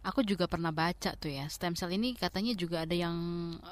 aku 0.04 0.19
juga 0.28 0.51
pernah 0.51 0.75
baca 0.75 1.15
tuh 1.15 1.32
ya, 1.32 1.47
stem 1.47 1.71
cell 1.71 1.95
ini 1.95 2.12
katanya 2.12 2.51
juga 2.51 2.84
ada 2.84 2.91
yang 2.91 3.15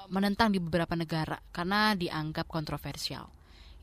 menentang 0.07 0.47
di 0.55 0.63
beberapa 0.63 0.95
negara 0.95 1.35
karena 1.51 1.91
dianggap 1.91 2.47
kontroversial. 2.47 3.27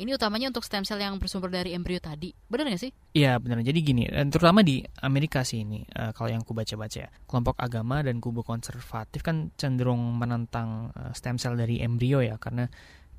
Ini 0.01 0.17
utamanya 0.17 0.49
untuk 0.49 0.65
stem 0.65 0.81
cell 0.81 1.05
yang 1.05 1.21
bersumber 1.21 1.53
dari 1.53 1.77
embrio 1.77 2.01
tadi. 2.01 2.33
Benar 2.49 2.73
nggak 2.73 2.81
sih? 2.81 2.89
Iya 3.13 3.37
benar. 3.37 3.61
Jadi 3.61 3.79
gini, 3.85 4.09
dan 4.09 4.33
terutama 4.33 4.65
di 4.65 4.81
Amerika 5.05 5.45
sih 5.45 5.61
ini, 5.61 5.85
eh, 5.85 6.09
kalau 6.17 6.33
yang 6.33 6.41
ku 6.41 6.57
baca-baca 6.57 7.05
ya, 7.05 7.13
kelompok 7.29 7.61
agama 7.61 8.01
dan 8.01 8.17
kubu 8.17 8.41
konservatif 8.41 9.21
kan 9.21 9.53
cenderung 9.61 10.01
menentang 10.17 10.89
eh, 10.97 11.13
stem 11.13 11.37
cell 11.37 11.53
dari 11.53 11.85
embrio 11.85 12.25
ya, 12.25 12.41
karena 12.41 12.65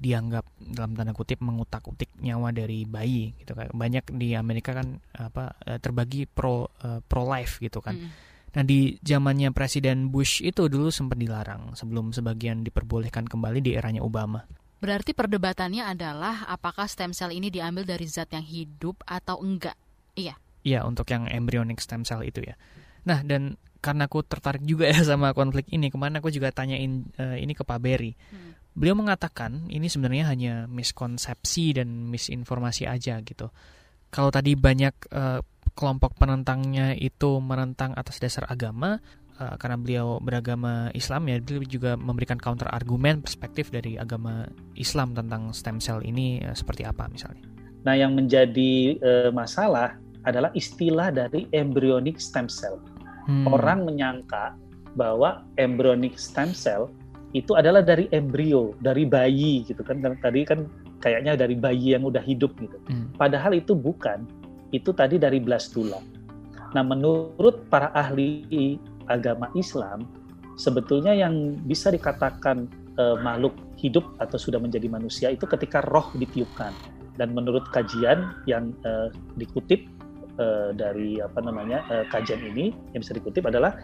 dianggap 0.01 0.49
dalam 0.57 0.97
tanda 0.97 1.13
kutip 1.13 1.37
mengutak-utik 1.45 2.09
nyawa 2.25 2.49
dari 2.49 2.89
bayi 2.89 3.37
gitu 3.37 3.53
kan. 3.53 3.69
Banyak 3.69 4.17
di 4.17 4.33
Amerika 4.33 4.73
kan 4.73 4.97
apa 5.13 5.53
eh, 5.69 5.77
terbagi 5.77 6.25
pro 6.25 6.65
pro 7.05 7.23
life 7.29 7.61
gitu 7.61 7.79
kan. 7.79 7.95
Mm. 7.95 8.09
Nah 8.51 8.63
di 8.67 8.99
zamannya 8.99 9.55
Presiden 9.55 10.11
Bush 10.11 10.43
itu 10.43 10.67
dulu 10.67 10.91
sempat 10.91 11.15
dilarang 11.15 11.71
sebelum 11.71 12.11
sebagian 12.11 12.67
diperbolehkan 12.67 13.23
kembali 13.23 13.63
di 13.63 13.71
eranya 13.79 14.03
Obama. 14.03 14.43
Berarti 14.81 15.13
perdebatannya 15.13 15.87
adalah 15.87 16.49
apakah 16.49 16.89
stem 16.89 17.13
cell 17.13 17.31
ini 17.31 17.53
diambil 17.53 17.85
dari 17.85 18.03
zat 18.09 18.33
yang 18.33 18.43
hidup 18.43 18.99
atau 19.07 19.39
enggak? 19.39 19.77
Iya. 20.17 20.35
Iya 20.65 20.83
untuk 20.83 21.07
yang 21.13 21.31
embryonic 21.31 21.79
stem 21.79 22.03
cell 22.03 22.25
itu 22.25 22.43
ya. 22.43 22.59
Nah 23.07 23.23
dan 23.23 23.55
karena 23.81 24.05
aku 24.05 24.21
tertarik 24.21 24.61
juga 24.67 24.89
ya 24.93 25.01
sama 25.01 25.31
konflik 25.31 25.71
ini, 25.71 25.87
kemarin 25.89 26.19
aku 26.19 26.29
juga 26.29 26.51
tanyain 26.51 27.07
uh, 27.17 27.37
ini 27.39 27.55
ke 27.55 27.63
Pak 27.63 27.79
Berry. 27.79 28.13
Hmm. 28.29 28.57
Beliau 28.71 28.95
mengatakan 28.95 29.67
ini 29.67 29.91
sebenarnya 29.91 30.31
hanya 30.31 30.53
miskonsepsi 30.71 31.75
dan 31.75 32.07
misinformasi 32.07 32.87
aja 32.87 33.19
gitu. 33.19 33.51
Kalau 34.11 34.31
tadi 34.31 34.55
banyak 34.55 34.95
uh, 35.11 35.39
kelompok 35.75 36.15
penentangnya 36.15 36.95
itu 36.95 37.39
menentang 37.43 37.95
atas 37.95 38.19
dasar 38.19 38.47
agama 38.47 38.99
uh, 39.39 39.55
karena 39.59 39.77
beliau 39.79 40.07
beragama 40.23 40.91
Islam 40.95 41.31
ya 41.31 41.39
beliau 41.39 41.63
juga 41.67 41.91
memberikan 41.95 42.39
counter 42.39 42.67
argumen 42.71 43.23
perspektif 43.23 43.71
dari 43.71 43.95
agama 43.99 44.47
Islam 44.75 45.15
tentang 45.15 45.51
stem 45.51 45.79
cell 45.83 46.03
ini 46.03 46.39
uh, 46.43 46.55
seperti 46.55 46.87
apa 46.87 47.07
misalnya. 47.11 47.43
Nah, 47.81 47.97
yang 47.97 48.13
menjadi 48.13 48.95
uh, 49.01 49.29
masalah 49.33 49.97
adalah 50.21 50.53
istilah 50.53 51.09
dari 51.09 51.49
embryonic 51.49 52.21
stem 52.21 52.45
cell. 52.45 52.77
Hmm. 53.25 53.49
Orang 53.49 53.89
menyangka 53.89 54.53
bahwa 54.93 55.41
embryonic 55.57 56.15
stem 56.19 56.53
cell 56.53 56.91
itu 57.31 57.55
adalah 57.55 57.79
dari 57.79 58.11
embrio, 58.11 58.75
dari 58.83 59.07
bayi 59.07 59.63
gitu 59.63 59.81
kan. 59.83 60.03
Tadi 60.19 60.43
kan 60.43 60.67
kayaknya 60.99 61.39
dari 61.39 61.55
bayi 61.55 61.95
yang 61.95 62.03
udah 62.03 62.21
hidup 62.21 62.51
gitu. 62.59 62.77
Hmm. 62.91 63.11
Padahal 63.15 63.55
itu 63.55 63.71
bukan 63.71 64.27
itu 64.71 64.91
tadi 64.95 65.19
dari 65.19 65.39
blastula. 65.39 65.99
Nah, 66.71 66.83
menurut 66.83 67.67
para 67.67 67.91
ahli 67.91 68.79
agama 69.11 69.51
Islam, 69.59 70.07
sebetulnya 70.55 71.11
yang 71.11 71.59
bisa 71.67 71.91
dikatakan 71.91 72.71
uh, 72.95 73.19
makhluk 73.19 73.55
hidup 73.75 74.07
atau 74.23 74.39
sudah 74.39 74.59
menjadi 74.59 74.87
manusia 74.87 75.27
itu 75.31 75.43
ketika 75.43 75.83
roh 75.91 76.07
ditiupkan. 76.15 76.71
Dan 77.19 77.35
menurut 77.35 77.67
kajian 77.75 78.31
yang 78.47 78.71
uh, 78.87 79.11
dikutip 79.35 79.83
uh, 80.39 80.71
dari 80.71 81.19
apa 81.19 81.43
namanya 81.43 81.83
uh, 81.91 82.07
kajian 82.07 82.39
ini 82.39 82.71
yang 82.95 83.03
bisa 83.03 83.11
dikutip 83.11 83.43
adalah 83.51 83.75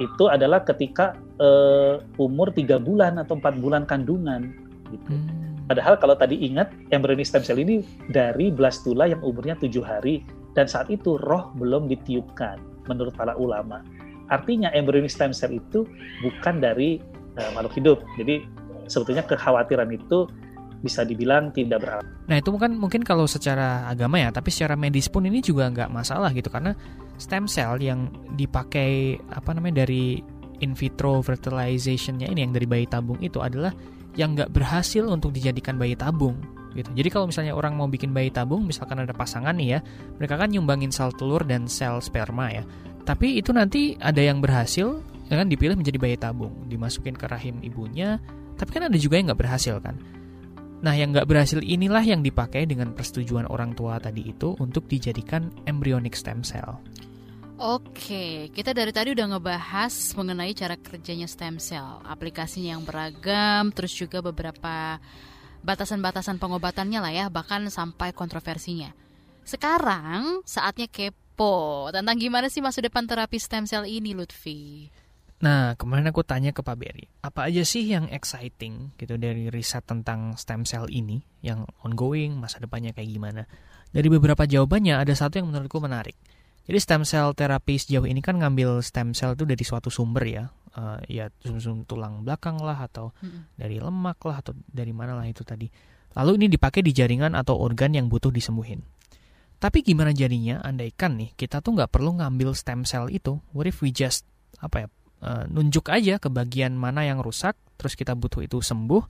itu 0.00 0.24
adalah 0.30 0.64
ketika 0.64 1.16
uh, 1.42 2.00
umur 2.16 2.54
tiga 2.54 2.80
bulan 2.80 3.20
atau 3.20 3.36
empat 3.36 3.58
bulan 3.60 3.84
kandungan. 3.84 4.54
Gitu. 4.88 5.12
Hmm. 5.12 5.52
Padahal 5.68 5.96
kalau 5.96 6.16
tadi 6.16 6.36
ingat 6.42 6.72
embryonic 6.92 7.24
stem 7.24 7.44
cell 7.44 7.60
ini 7.60 7.80
dari 8.12 8.52
blastula 8.52 9.08
yang 9.08 9.20
umurnya 9.24 9.56
tujuh 9.56 9.80
hari 9.80 10.20
dan 10.52 10.68
saat 10.68 10.92
itu 10.92 11.16
roh 11.16 11.52
belum 11.56 11.88
ditiupkan 11.88 12.60
menurut 12.88 13.16
para 13.16 13.32
ulama. 13.36 13.80
Artinya 14.28 14.72
embryonic 14.72 15.12
stem 15.12 15.32
cell 15.32 15.52
itu 15.52 15.88
bukan 16.20 16.60
dari 16.60 17.00
uh, 17.40 17.50
makhluk 17.56 17.74
hidup. 17.76 17.98
Jadi 18.20 18.44
sebetulnya 18.90 19.24
kekhawatiran 19.24 19.88
itu 19.92 20.28
bisa 20.82 21.06
dibilang 21.06 21.54
tidak 21.54 21.78
beralasan. 21.86 22.10
Nah 22.26 22.36
itu 22.42 22.50
mungkin 22.50 22.74
mungkin 22.74 23.02
kalau 23.06 23.24
secara 23.30 23.86
agama 23.86 24.18
ya, 24.18 24.34
tapi 24.34 24.50
secara 24.50 24.74
medis 24.74 25.06
pun 25.06 25.22
ini 25.22 25.38
juga 25.38 25.70
nggak 25.70 25.88
masalah 25.94 26.34
gitu 26.34 26.50
karena 26.50 26.74
stem 27.16 27.48
cell 27.48 27.80
yang 27.80 28.08
dipakai 28.36 29.20
apa 29.32 29.52
namanya 29.56 29.84
dari 29.84 30.20
in 30.62 30.78
vitro 30.78 31.18
fertilizationnya 31.20 32.30
ini 32.30 32.46
yang 32.46 32.54
dari 32.54 32.66
bayi 32.70 32.86
tabung 32.86 33.18
itu 33.18 33.42
adalah 33.42 33.74
yang 34.14 34.36
nggak 34.36 34.52
berhasil 34.52 35.02
untuk 35.08 35.32
dijadikan 35.34 35.80
bayi 35.80 35.96
tabung 35.96 36.38
gitu. 36.72 36.88
Jadi 36.96 37.08
kalau 37.12 37.28
misalnya 37.28 37.52
orang 37.52 37.76
mau 37.76 37.88
bikin 37.88 38.16
bayi 38.16 38.32
tabung, 38.32 38.64
misalkan 38.64 39.00
ada 39.00 39.12
pasangan 39.12 39.52
nih 39.52 39.76
ya, 39.76 39.80
mereka 40.16 40.40
kan 40.40 40.48
nyumbangin 40.48 40.88
sel 40.88 41.12
telur 41.12 41.44
dan 41.44 41.68
sel 41.68 42.00
sperma 42.00 42.48
ya. 42.48 42.64
Tapi 43.04 43.36
itu 43.40 43.52
nanti 43.52 43.98
ada 44.00 44.20
yang 44.22 44.40
berhasil, 44.40 45.04
ya 45.28 45.34
kan 45.36 45.52
dipilih 45.52 45.76
menjadi 45.76 45.98
bayi 46.00 46.16
tabung, 46.16 46.54
dimasukin 46.72 47.12
ke 47.12 47.28
rahim 47.28 47.60
ibunya. 47.60 48.16
Tapi 48.56 48.70
kan 48.72 48.88
ada 48.88 48.96
juga 48.96 49.20
yang 49.20 49.32
nggak 49.32 49.40
berhasil 49.42 49.76
kan. 49.84 50.00
Nah, 50.82 50.98
yang 50.98 51.14
nggak 51.14 51.30
berhasil 51.30 51.62
inilah 51.62 52.02
yang 52.02 52.26
dipakai 52.26 52.66
dengan 52.66 52.90
persetujuan 52.90 53.46
orang 53.46 53.70
tua 53.78 54.02
tadi 54.02 54.34
itu 54.34 54.58
untuk 54.58 54.90
dijadikan 54.90 55.54
embryonic 55.70 56.18
stem 56.18 56.42
cell. 56.42 56.82
Oke, 57.62 58.50
kita 58.50 58.74
dari 58.74 58.90
tadi 58.90 59.14
udah 59.14 59.38
ngebahas 59.38 59.94
mengenai 60.18 60.50
cara 60.50 60.74
kerjanya 60.74 61.30
stem 61.30 61.62
cell, 61.62 62.02
aplikasinya 62.10 62.74
yang 62.74 62.82
beragam, 62.82 63.70
terus 63.70 63.94
juga 63.94 64.18
beberapa 64.18 64.98
batasan-batasan 65.62 66.42
pengobatannya 66.42 66.98
lah 66.98 67.14
ya, 67.14 67.26
bahkan 67.30 67.62
sampai 67.70 68.10
kontroversinya. 68.10 68.90
Sekarang 69.46 70.42
saatnya 70.42 70.90
kepo 70.90 71.86
tentang 71.94 72.18
gimana 72.18 72.50
sih 72.50 72.58
masa 72.58 72.82
depan 72.82 73.06
terapi 73.06 73.38
stem 73.38 73.62
cell 73.62 73.86
ini, 73.86 74.10
Lutfi. 74.10 74.90
Nah, 75.46 75.78
kemarin 75.78 76.10
aku 76.10 76.26
tanya 76.26 76.50
ke 76.50 76.66
Pak 76.66 76.74
Berry, 76.74 77.06
apa 77.22 77.46
aja 77.46 77.62
sih 77.62 77.86
yang 77.86 78.10
exciting 78.10 78.90
gitu 78.98 79.14
dari 79.22 79.54
riset 79.54 79.86
tentang 79.86 80.34
stem 80.34 80.66
cell 80.66 80.90
ini, 80.90 81.22
yang 81.46 81.62
ongoing, 81.86 82.42
masa 82.42 82.58
depannya 82.58 82.90
kayak 82.90 83.06
gimana? 83.06 83.46
Dari 83.94 84.10
beberapa 84.10 84.50
jawabannya, 84.50 84.98
ada 84.98 85.14
satu 85.14 85.38
yang 85.38 85.54
menurutku 85.54 85.78
menarik 85.78 86.18
jadi 86.62 86.78
stem 86.78 87.02
cell 87.02 87.34
terapi 87.34 87.74
sejauh 87.74 88.06
ini 88.06 88.22
kan 88.22 88.38
ngambil 88.38 88.78
stem 88.86 89.10
cell 89.18 89.34
itu 89.34 89.42
dari 89.42 89.64
suatu 89.66 89.90
sumber 89.90 90.22
ya, 90.22 90.44
uh, 90.78 91.02
ya 91.10 91.26
sum-sum 91.42 91.82
tulang 91.82 92.22
belakang 92.22 92.62
lah 92.62 92.86
atau 92.86 93.10
hmm. 93.18 93.58
dari 93.58 93.82
lemak 93.82 94.22
lah 94.22 94.38
atau 94.38 94.54
dari 94.70 94.94
mana 94.94 95.18
lah 95.18 95.26
itu 95.26 95.42
tadi. 95.42 95.66
Lalu 96.12 96.44
ini 96.44 96.46
dipakai 96.52 96.84
di 96.84 96.92
jaringan 96.94 97.34
atau 97.34 97.58
organ 97.58 97.96
yang 97.96 98.06
butuh 98.06 98.30
disembuhin. 98.30 98.84
Tapi 99.58 99.82
gimana 99.82 100.14
jadinya 100.14 100.62
andaikan 100.62 101.18
nih 101.18 101.34
kita 101.34 101.62
tuh 101.62 101.78
nggak 101.78 101.90
perlu 101.90 102.18
ngambil 102.18 102.54
stem 102.54 102.86
cell 102.86 103.10
itu, 103.10 103.42
what 103.54 103.66
if 103.66 103.82
we 103.82 103.90
just 103.90 104.22
apa 104.62 104.86
ya 104.86 104.88
uh, 105.22 105.44
nunjuk 105.50 105.90
aja 105.90 106.18
ke 106.22 106.30
bagian 106.30 106.78
mana 106.78 107.02
yang 107.02 107.18
rusak, 107.22 107.58
terus 107.74 107.98
kita 107.98 108.14
butuh 108.14 108.42
itu 108.42 108.62
sembuh, 108.62 109.02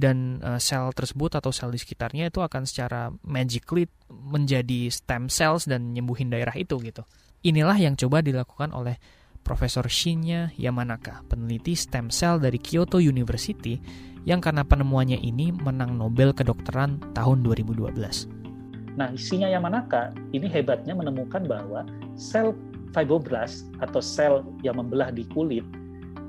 dan 0.00 0.40
uh, 0.40 0.56
sel 0.56 0.88
tersebut 0.96 1.36
atau 1.36 1.52
sel 1.52 1.68
di 1.68 1.76
sekitarnya 1.76 2.32
itu 2.32 2.40
akan 2.40 2.64
secara 2.64 3.12
magically 3.20 3.84
menjadi 4.08 4.88
stem 4.88 5.28
cells 5.28 5.68
dan 5.68 5.92
nyembuhin 5.92 6.32
daerah 6.32 6.56
itu 6.56 6.80
gitu. 6.80 7.04
Inilah 7.44 7.76
yang 7.76 7.94
coba 8.00 8.24
dilakukan 8.24 8.72
oleh 8.72 8.96
Profesor 9.40 9.84
Shinya 9.88 10.52
Yamanaka, 10.56 11.24
peneliti 11.28 11.76
stem 11.76 12.08
cell 12.12 12.40
dari 12.40 12.60
Kyoto 12.60 13.00
University 13.00 13.80
yang 14.28 14.40
karena 14.40 14.64
penemuannya 14.64 15.16
ini 15.20 15.52
menang 15.52 15.96
Nobel 15.96 16.36
kedokteran 16.36 17.00
tahun 17.16 17.40
2012. 17.44 18.96
Nah, 19.00 19.16
Shinya 19.16 19.48
Yamanaka 19.48 20.12
ini 20.36 20.44
hebatnya 20.44 20.92
menemukan 20.92 21.48
bahwa 21.48 21.88
sel 22.20 22.52
fibroblast 22.92 23.70
atau 23.80 24.02
sel 24.02 24.44
yang 24.60 24.76
membelah 24.76 25.08
di 25.08 25.24
kulit 25.32 25.64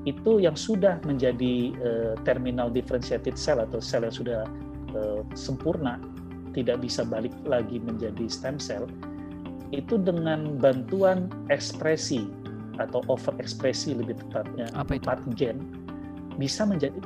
itu 0.02 0.42
yang 0.42 0.58
sudah 0.58 0.98
menjadi 1.06 1.70
uh, 1.78 2.12
terminal 2.26 2.66
differentiated 2.68 3.38
cell 3.38 3.62
atau 3.62 3.78
sel 3.78 4.02
yang 4.02 4.14
sudah 4.14 4.40
uh, 4.98 5.22
sempurna 5.38 6.02
tidak 6.52 6.82
bisa 6.82 7.06
balik 7.06 7.32
lagi 7.46 7.78
menjadi 7.78 8.26
stem 8.26 8.58
cell 8.58 8.84
itu 9.72 9.96
dengan 9.96 10.60
bantuan 10.60 11.30
ekspresi 11.48 12.28
atau 12.76 13.00
overekspresi 13.08 13.96
lebih 13.96 14.18
tepatnya 14.26 14.68
Apa 14.76 14.96
itu? 14.96 15.04
empat 15.06 15.20
gen 15.38 15.58
bisa 16.36 16.64
menjadi 16.64 16.96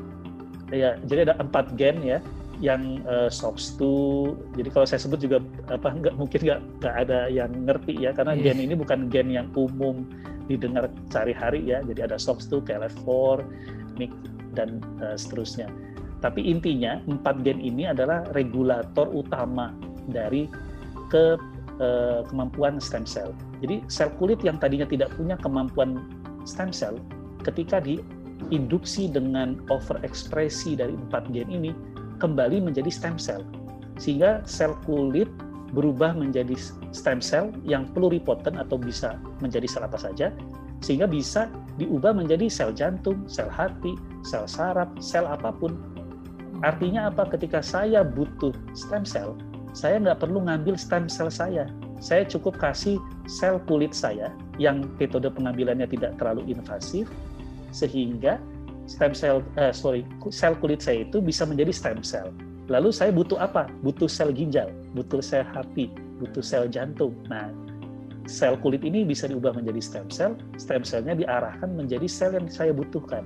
ya 0.72 0.98
jadi 1.06 1.30
ada 1.30 1.34
empat 1.38 1.74
gen 1.78 2.02
ya 2.02 2.18
yang 2.56 3.04
uh, 3.04 3.28
SOX2 3.28 3.80
jadi 4.56 4.68
kalau 4.72 4.86
saya 4.88 5.00
sebut 5.04 5.20
juga 5.20 5.44
apa 5.68 5.92
nggak 5.92 6.14
mungkin 6.16 6.40
nggak 6.40 6.60
nggak 6.80 6.94
ada 7.06 7.28
yang 7.28 7.52
ngerti 7.52 7.94
ya 8.00 8.16
karena 8.16 8.32
yeah. 8.34 8.56
gen 8.56 8.58
ini 8.64 8.74
bukan 8.74 9.12
gen 9.12 9.28
yang 9.28 9.48
umum 9.52 10.08
didengar 10.46 10.90
sehari-hari 11.10 11.66
ya. 11.66 11.82
Jadi 11.82 12.00
ada 12.06 12.16
SOX2, 12.16 12.66
KLF4, 12.66 13.38
MIC 13.98 14.12
dan 14.56 14.80
uh, 15.04 15.14
seterusnya. 15.14 15.68
Tapi 16.24 16.40
intinya 16.42 16.98
empat 17.04 17.44
gen 17.44 17.60
ini 17.60 17.86
adalah 17.86 18.24
regulator 18.32 19.06
utama 19.12 19.76
dari 20.08 20.48
ke 21.12 21.36
uh, 21.78 22.24
kemampuan 22.32 22.80
stem 22.80 23.04
cell. 23.04 23.30
Jadi 23.60 23.84
sel 23.86 24.08
kulit 24.16 24.40
yang 24.40 24.56
tadinya 24.56 24.88
tidak 24.88 25.12
punya 25.14 25.36
kemampuan 25.38 26.02
stem 26.48 26.72
cell 26.72 26.96
ketika 27.44 27.78
diinduksi 27.84 29.12
dengan 29.12 29.60
overekspresi 29.68 30.74
dari 30.78 30.96
empat 30.96 31.30
gen 31.30 31.52
ini 31.52 31.70
kembali 32.18 32.64
menjadi 32.64 32.88
stem 32.88 33.20
cell. 33.20 33.44
Sehingga 34.00 34.44
sel 34.48 34.72
kulit 34.88 35.28
berubah 35.76 36.16
menjadi 36.16 36.56
stem 36.96 37.20
cell 37.20 37.52
yang 37.68 37.84
pluripotent 37.92 38.56
atau 38.56 38.80
bisa 38.80 39.20
menjadi 39.44 39.68
sel 39.68 39.84
apa 39.84 40.00
saja 40.00 40.32
sehingga 40.80 41.08
bisa 41.08 41.48
diubah 41.76 42.16
menjadi 42.16 42.48
sel 42.48 42.72
jantung, 42.72 43.24
sel 43.28 43.48
hati, 43.48 43.96
sel 44.24 44.44
saraf, 44.48 44.88
sel 45.00 45.24
apa 45.24 45.52
pun. 45.52 45.76
Artinya 46.64 47.12
apa? 47.12 47.28
Ketika 47.28 47.60
saya 47.60 48.00
butuh 48.04 48.52
stem 48.72 49.04
cell, 49.04 49.36
saya 49.76 50.00
nggak 50.00 50.24
perlu 50.24 50.44
ngambil 50.44 50.76
stem 50.80 51.08
cell 51.08 51.28
saya. 51.28 51.68
Saya 52.00 52.28
cukup 52.28 52.60
kasih 52.60 53.00
sel 53.24 53.60
kulit 53.64 53.92
saya 53.96 54.32
yang 54.60 54.84
metode 55.00 55.28
pengambilannya 55.32 55.88
tidak 55.88 56.16
terlalu 56.20 56.44
invasif, 56.52 57.08
sehingga 57.72 58.40
stem 58.88 59.12
cell, 59.16 59.40
eh, 59.60 59.72
sorry, 59.72 60.04
sel 60.32 60.56
kulit 60.60 60.80
saya 60.80 61.04
itu 61.08 61.20
bisa 61.20 61.44
menjadi 61.48 61.72
stem 61.72 62.00
cell. 62.04 62.32
Lalu 62.66 62.90
saya 62.90 63.14
butuh 63.14 63.38
apa? 63.38 63.70
Butuh 63.82 64.10
sel 64.10 64.34
ginjal, 64.34 64.74
butuh 64.90 65.22
sel 65.22 65.46
hati, 65.54 65.86
butuh 66.18 66.42
sel 66.42 66.66
jantung. 66.66 67.14
Nah, 67.30 67.54
sel 68.26 68.58
kulit 68.58 68.82
ini 68.82 69.06
bisa 69.06 69.30
diubah 69.30 69.54
menjadi 69.54 69.78
stem 69.78 70.06
cell, 70.10 70.34
stem 70.58 70.82
cellnya 70.82 71.14
diarahkan 71.14 71.70
menjadi 71.70 72.06
sel 72.10 72.34
yang 72.34 72.50
saya 72.50 72.74
butuhkan. 72.74 73.22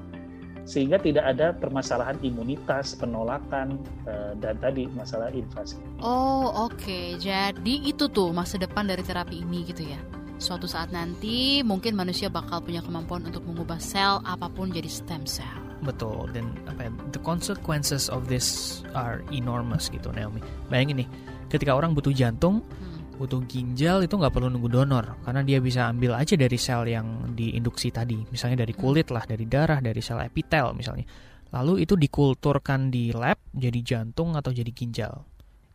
Sehingga 0.69 1.01
tidak 1.01 1.25
ada 1.25 1.57
permasalahan 1.57 2.21
imunitas, 2.21 2.93
penolakan, 2.95 3.81
eh, 4.05 4.37
dan 4.45 4.61
tadi 4.61 4.87
masalah 4.93 5.33
invasi. 5.33 5.81
Oh 6.05 6.69
oke, 6.69 7.17
jadi 7.17 7.75
itu 7.81 8.13
tuh 8.13 8.31
masa 8.31 8.61
depan 8.61 8.85
dari 8.85 9.01
terapi 9.01 9.41
ini 9.41 9.65
gitu 9.65 9.89
ya. 9.89 9.99
Suatu 10.37 10.69
saat 10.69 10.93
nanti 10.93 11.65
mungkin 11.65 11.97
manusia 11.97 12.29
bakal 12.29 12.61
punya 12.61 12.85
kemampuan 12.85 13.25
untuk 13.25 13.45
mengubah 13.49 13.81
sel 13.81 14.21
apa 14.25 14.53
pun 14.53 14.69
jadi 14.69 14.89
stem 14.89 15.25
cell. 15.25 15.70
Betul 15.81 16.29
dan 16.37 16.53
apa 16.69 16.89
ya, 16.89 16.91
the 17.17 17.23
consequences 17.25 18.13
of 18.13 18.29
this 18.29 18.81
are 18.93 19.25
enormous 19.33 19.89
gitu 19.89 20.13
Naomi. 20.13 20.45
Bayangin 20.69 21.05
nih, 21.05 21.09
ketika 21.49 21.73
orang 21.73 21.97
butuh 21.97 22.13
jantung, 22.13 22.61
Hmm. 22.61 23.17
butuh 23.17 23.41
ginjal 23.49 24.01
itu 24.05 24.17
nggak 24.17 24.33
perlu 24.33 24.49
nunggu 24.49 24.69
donor 24.73 25.21
karena 25.25 25.45
dia 25.45 25.61
bisa 25.61 25.89
ambil 25.93 26.17
aja 26.17 26.37
dari 26.37 26.57
sel 26.57 26.89
yang 26.89 27.33
diinduksi 27.37 27.93
tadi, 27.93 28.17
misalnya 28.33 28.65
dari 28.65 28.73
kulit 28.73 29.13
lah, 29.13 29.25
dari 29.25 29.45
darah, 29.45 29.81
dari 29.81 30.01
sel 30.01 30.21
epitel 30.25 30.73
misalnya. 30.73 31.05
Lalu 31.51 31.83
itu 31.83 31.99
dikulturkan 31.99 32.95
di 32.95 33.11
lab 33.11 33.41
jadi 33.51 33.81
jantung 33.83 34.39
atau 34.39 34.55
jadi 34.55 34.71
ginjal. 34.71 35.27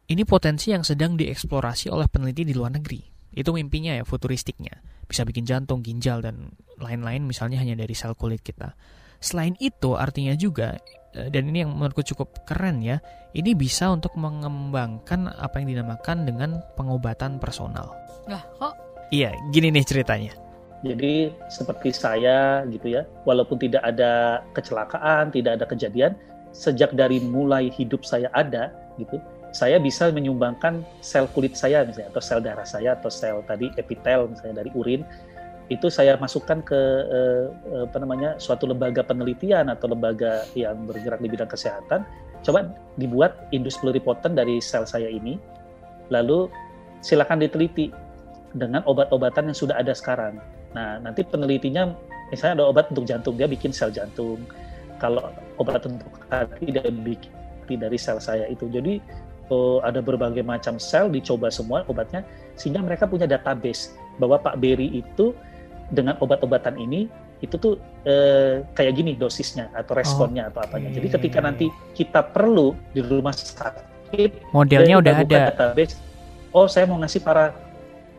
Ini 0.05 0.21
potensi 0.23 0.69
yang 0.69 0.85
sedang 0.85 1.17
dieksplorasi 1.17 1.89
oleh 1.89 2.05
peneliti 2.05 2.45
di 2.45 2.53
luar 2.53 2.77
negeri. 2.77 3.01
Itu 3.35 3.51
mimpinya 3.51 3.91
ya, 3.97 4.05
futuristiknya. 4.07 4.79
Bisa 5.05 5.27
bikin 5.27 5.43
jantung, 5.43 5.83
ginjal, 5.83 6.23
dan 6.23 6.55
lain-lain 6.79 7.27
misalnya 7.27 7.59
hanya 7.59 7.75
dari 7.75 7.91
sel 7.91 8.15
kulit 8.15 8.39
kita. 8.39 8.77
Selain 9.19 9.55
itu 9.59 9.97
artinya 9.97 10.33
juga, 10.37 10.77
eh, 11.15 11.27
dan 11.29 11.49
ini 11.49 11.65
yang 11.67 11.71
menurutku 11.73 12.03
cukup 12.03 12.45
keren 12.47 12.79
ya, 12.81 13.01
ini 13.35 13.51
bisa 13.53 13.91
untuk 13.91 14.15
mengembangkan 14.15 15.31
apa 15.35 15.59
yang 15.59 15.75
dinamakan 15.75 16.23
dengan 16.27 16.63
pengobatan 16.79 17.37
personal. 17.41 17.91
Lah 18.25 18.41
kok 18.57 18.85
Iya, 19.13 19.37
gini 19.53 19.69
nih 19.69 19.85
ceritanya. 19.85 20.33
Jadi 20.81 21.33
seperti 21.49 21.93
saya 21.93 22.65
gitu 22.69 22.93
ya, 22.93 23.05
walaupun 23.25 23.57
tidak 23.57 23.81
ada 23.85 24.41
kecelakaan, 24.53 25.33
tidak 25.33 25.61
ada 25.61 25.65
kejadian, 25.65 26.13
sejak 26.53 26.93
dari 26.93 27.21
mulai 27.21 27.69
hidup 27.73 28.05
saya 28.05 28.29
ada 28.33 28.73
gitu, 28.97 29.17
saya 29.55 29.81
bisa 29.81 30.11
menyumbangkan 30.11 30.83
sel 30.99 31.25
kulit 31.31 31.55
saya 31.55 31.87
misalnya 31.87 32.11
atau 32.11 32.23
sel 32.23 32.41
darah 32.43 32.67
saya 32.67 32.91
atau 32.97 33.07
sel 33.07 33.39
tadi 33.47 33.71
epitel 33.79 34.27
misalnya 34.27 34.61
dari 34.61 34.71
urin 34.75 35.01
itu 35.69 35.89
saya 35.89 36.13
masukkan 36.21 36.61
ke 36.61 36.77
eh, 37.09 37.45
eh, 37.73 37.83
apa 37.89 37.97
namanya 37.97 38.37
suatu 38.37 38.69
lembaga 38.69 39.01
penelitian 39.01 39.73
atau 39.73 39.89
lembaga 39.89 40.45
yang 40.53 40.85
bergerak 40.85 41.17
di 41.21 41.29
bidang 41.29 41.49
kesehatan. 41.49 42.05
Coba 42.45 42.69
dibuat 43.01 43.49
indus 43.49 43.81
pluripotent 43.81 44.37
dari 44.37 44.61
sel 44.61 44.85
saya 44.85 45.09
ini. 45.09 45.41
Lalu 46.13 46.45
silakan 47.01 47.41
diteliti 47.41 47.89
dengan 48.53 48.85
obat-obatan 48.85 49.49
yang 49.49 49.57
sudah 49.57 49.81
ada 49.81 49.97
sekarang. 49.97 50.37
Nah 50.77 51.01
nanti 51.01 51.25
penelitinya 51.25 51.89
misalnya 52.29 52.61
ada 52.61 52.65
obat 52.69 52.85
untuk 52.93 53.09
jantung 53.09 53.33
dia 53.33 53.49
bikin 53.49 53.73
sel 53.73 53.89
jantung. 53.89 54.45
Kalau 55.01 55.33
obat 55.57 55.81
untuk 55.89 56.13
hati 56.29 56.69
dia 56.69 56.85
bikin 56.85 57.81
dari 57.81 57.97
sel 57.97 58.21
saya 58.21 58.45
itu. 58.45 58.69
Jadi 58.69 59.01
oh, 59.49 59.81
ada 59.81 59.97
berbagai 59.97 60.45
macam 60.45 60.77
sel 60.77 61.09
dicoba 61.09 61.49
semua 61.49 61.81
obatnya 61.89 62.21
sehingga 62.53 62.85
mereka 62.85 63.09
punya 63.09 63.25
database 63.25 63.97
bahwa 64.21 64.39
Pak 64.39 64.61
Berry 64.61 65.01
itu 65.01 65.35
dengan 65.93 66.17
obat-obatan 66.21 66.77
ini 66.81 67.05
itu 67.43 67.55
tuh 67.59 67.77
eh, 68.07 68.63
kayak 68.73 68.93
gini 68.95 69.11
dosisnya 69.13 69.69
atau 69.75 69.93
responnya 69.93 70.49
atau 70.49 70.63
apanya. 70.63 70.89
Jadi 70.89 71.07
ketika 71.19 71.39
nanti 71.43 71.67
kita 71.93 72.23
perlu 72.25 72.73
di 72.95 73.03
rumah 73.03 73.35
sakit 73.35 74.53
Modelnya 74.55 75.01
udah 75.01 75.13
ada. 75.21 75.39
database. 75.51 75.99
Oh, 76.55 76.71
saya 76.71 76.87
mau 76.87 76.95
ngasih 77.01 77.21
para 77.21 77.51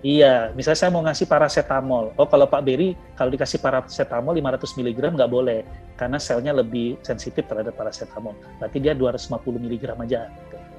Iya, 0.04 0.52
misalnya 0.52 0.78
saya 0.86 0.90
mau 0.92 1.02
ngasih 1.02 1.26
paracetamol. 1.26 2.14
Oh, 2.14 2.28
kalau 2.28 2.46
Pak 2.46 2.62
Berry 2.62 2.94
kalau 3.16 3.32
dikasih 3.32 3.58
paracetamol 3.58 4.38
500 4.38 4.76
mg 4.78 4.98
nggak 5.18 5.30
boleh 5.32 5.66
karena 5.96 6.20
selnya 6.20 6.52
lebih 6.54 7.00
sensitif 7.02 7.48
terhadap 7.48 7.74
paracetamol. 7.74 8.36
Berarti 8.60 8.78
dia 8.78 8.94
250 8.94 9.56
mg 9.56 9.84
aja. 10.06 10.30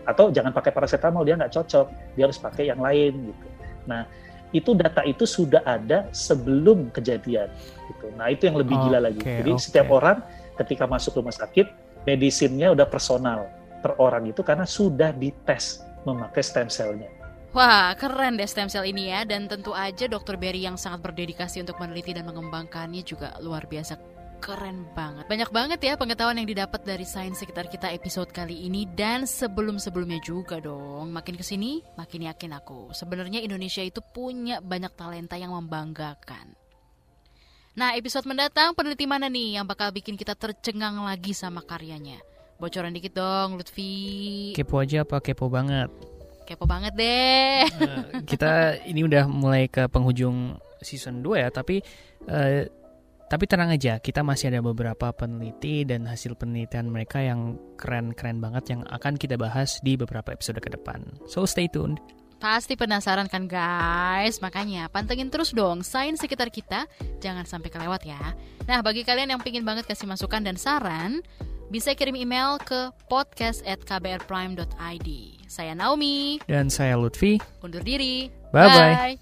Atau 0.08 0.32
jangan 0.32 0.56
pakai 0.56 0.72
paracetamol, 0.72 1.28
dia 1.28 1.36
nggak 1.36 1.50
cocok. 1.50 2.16
Dia 2.16 2.24
harus 2.30 2.40
pakai 2.40 2.72
yang 2.72 2.80
lain 2.80 3.34
gitu. 3.34 3.48
Nah, 3.90 4.08
itu 4.56 4.72
data 4.76 5.04
itu 5.04 5.28
sudah 5.28 5.60
ada 5.68 6.08
sebelum 6.16 6.88
kejadian 6.96 7.52
gitu. 7.92 8.08
Nah, 8.16 8.32
itu 8.32 8.48
yang 8.48 8.58
lebih 8.60 8.76
gila 8.76 9.00
lagi. 9.04 9.20
Jadi 9.20 9.52
oke. 9.52 9.60
setiap 9.60 9.88
orang 9.92 10.24
ketika 10.56 10.88
masuk 10.88 11.20
rumah 11.20 11.36
sakit, 11.36 11.68
medisinnya 12.08 12.72
udah 12.72 12.88
personal 12.88 13.52
per 13.84 13.94
orang 14.00 14.32
itu 14.32 14.42
karena 14.42 14.64
sudah 14.64 15.12
dites 15.12 15.84
memakai 16.08 16.42
stem 16.42 16.72
cell-nya. 16.72 17.12
Wah, 17.56 17.96
keren 17.96 18.38
deh 18.38 18.48
stem 18.48 18.68
cell 18.72 18.88
ini 18.88 19.12
ya. 19.12 19.24
Dan 19.28 19.48
tentu 19.48 19.72
aja 19.72 20.08
Dr. 20.08 20.36
Berry 20.40 20.64
yang 20.64 20.76
sangat 20.80 21.04
berdedikasi 21.04 21.64
untuk 21.64 21.80
meneliti 21.80 22.14
dan 22.16 22.28
mengembangkannya 22.28 23.02
juga 23.04 23.36
luar 23.40 23.66
biasa 23.66 24.17
keren 24.38 24.86
banget. 24.94 25.26
Banyak 25.26 25.50
banget 25.52 25.80
ya 25.84 25.94
pengetahuan 25.98 26.38
yang 26.40 26.50
didapat 26.50 26.82
dari 26.86 27.04
sains 27.04 27.42
sekitar 27.42 27.68
kita 27.68 27.92
episode 27.92 28.30
kali 28.32 28.66
ini 28.66 28.86
dan 28.88 29.26
sebelum-sebelumnya 29.26 30.22
juga 30.24 30.62
dong. 30.62 31.12
Makin 31.12 31.36
ke 31.36 31.44
sini, 31.44 31.82
makin 31.98 32.30
yakin 32.30 32.56
aku. 32.56 32.94
Sebenarnya 32.94 33.44
Indonesia 33.44 33.82
itu 33.84 34.00
punya 34.00 34.62
banyak 34.64 34.94
talenta 34.96 35.36
yang 35.36 35.54
membanggakan. 35.54 36.56
Nah, 37.78 37.94
episode 37.94 38.26
mendatang 38.26 38.74
peneliti 38.74 39.06
mana 39.06 39.30
nih 39.30 39.62
yang 39.62 39.66
bakal 39.70 39.94
bikin 39.94 40.18
kita 40.18 40.34
tercengang 40.34 40.98
lagi 40.98 41.38
sama 41.38 41.62
karyanya? 41.62 42.18
Bocoran 42.58 42.90
dikit 42.90 43.14
dong, 43.14 43.62
Lutfi. 43.62 44.58
Kepo 44.58 44.82
aja 44.82 45.06
apa 45.06 45.22
kepo 45.22 45.46
banget? 45.46 45.94
Kepo 46.50 46.66
banget 46.66 46.98
deh. 46.98 47.70
Eh, 47.70 48.26
kita 48.26 48.82
ini 48.90 49.06
udah 49.06 49.30
mulai 49.30 49.70
ke 49.70 49.86
penghujung 49.86 50.58
season 50.82 51.22
2 51.22 51.38
ya, 51.38 51.50
tapi 51.54 51.86
eh, 52.26 52.66
tapi 53.28 53.44
tenang 53.46 53.70
aja, 53.70 54.00
kita 54.00 54.24
masih 54.24 54.48
ada 54.52 54.62
beberapa 54.64 55.12
peneliti 55.12 55.84
dan 55.84 56.08
hasil 56.08 56.36
penelitian 56.36 56.88
mereka 56.88 57.20
yang 57.20 57.60
keren-keren 57.76 58.40
banget 58.40 58.72
yang 58.72 58.88
akan 58.88 59.20
kita 59.20 59.36
bahas 59.36 59.84
di 59.84 60.00
beberapa 60.00 60.32
episode 60.32 60.64
ke 60.64 60.72
depan. 60.72 61.04
So 61.28 61.44
stay 61.44 61.68
tuned. 61.68 62.00
Pasti 62.38 62.78
penasaran 62.78 63.26
kan 63.28 63.50
guys? 63.50 64.38
Makanya 64.40 64.88
pantengin 64.94 65.34
terus 65.34 65.50
dong 65.52 65.82
sains 65.82 66.22
sekitar 66.22 66.54
kita, 66.54 66.86
jangan 67.18 67.50
sampai 67.50 67.74
kelewat 67.74 68.06
ya. 68.06 68.38
Nah, 68.70 68.86
bagi 68.86 69.02
kalian 69.02 69.34
yang 69.34 69.42
pingin 69.42 69.66
banget 69.66 69.90
kasih 69.90 70.06
masukan 70.06 70.46
dan 70.46 70.54
saran, 70.54 71.26
bisa 71.74 71.98
kirim 71.98 72.14
email 72.16 72.62
ke 72.62 72.94
podcast@kbrprime.id. 73.10 75.10
Saya 75.50 75.74
Naomi, 75.74 76.38
Dan 76.46 76.70
saya 76.70 76.94
Lutfi. 76.94 77.42
undur 77.66 77.82
diri. 77.82 78.30
Bye-bye. 78.54 78.96
Bye. 78.96 79.18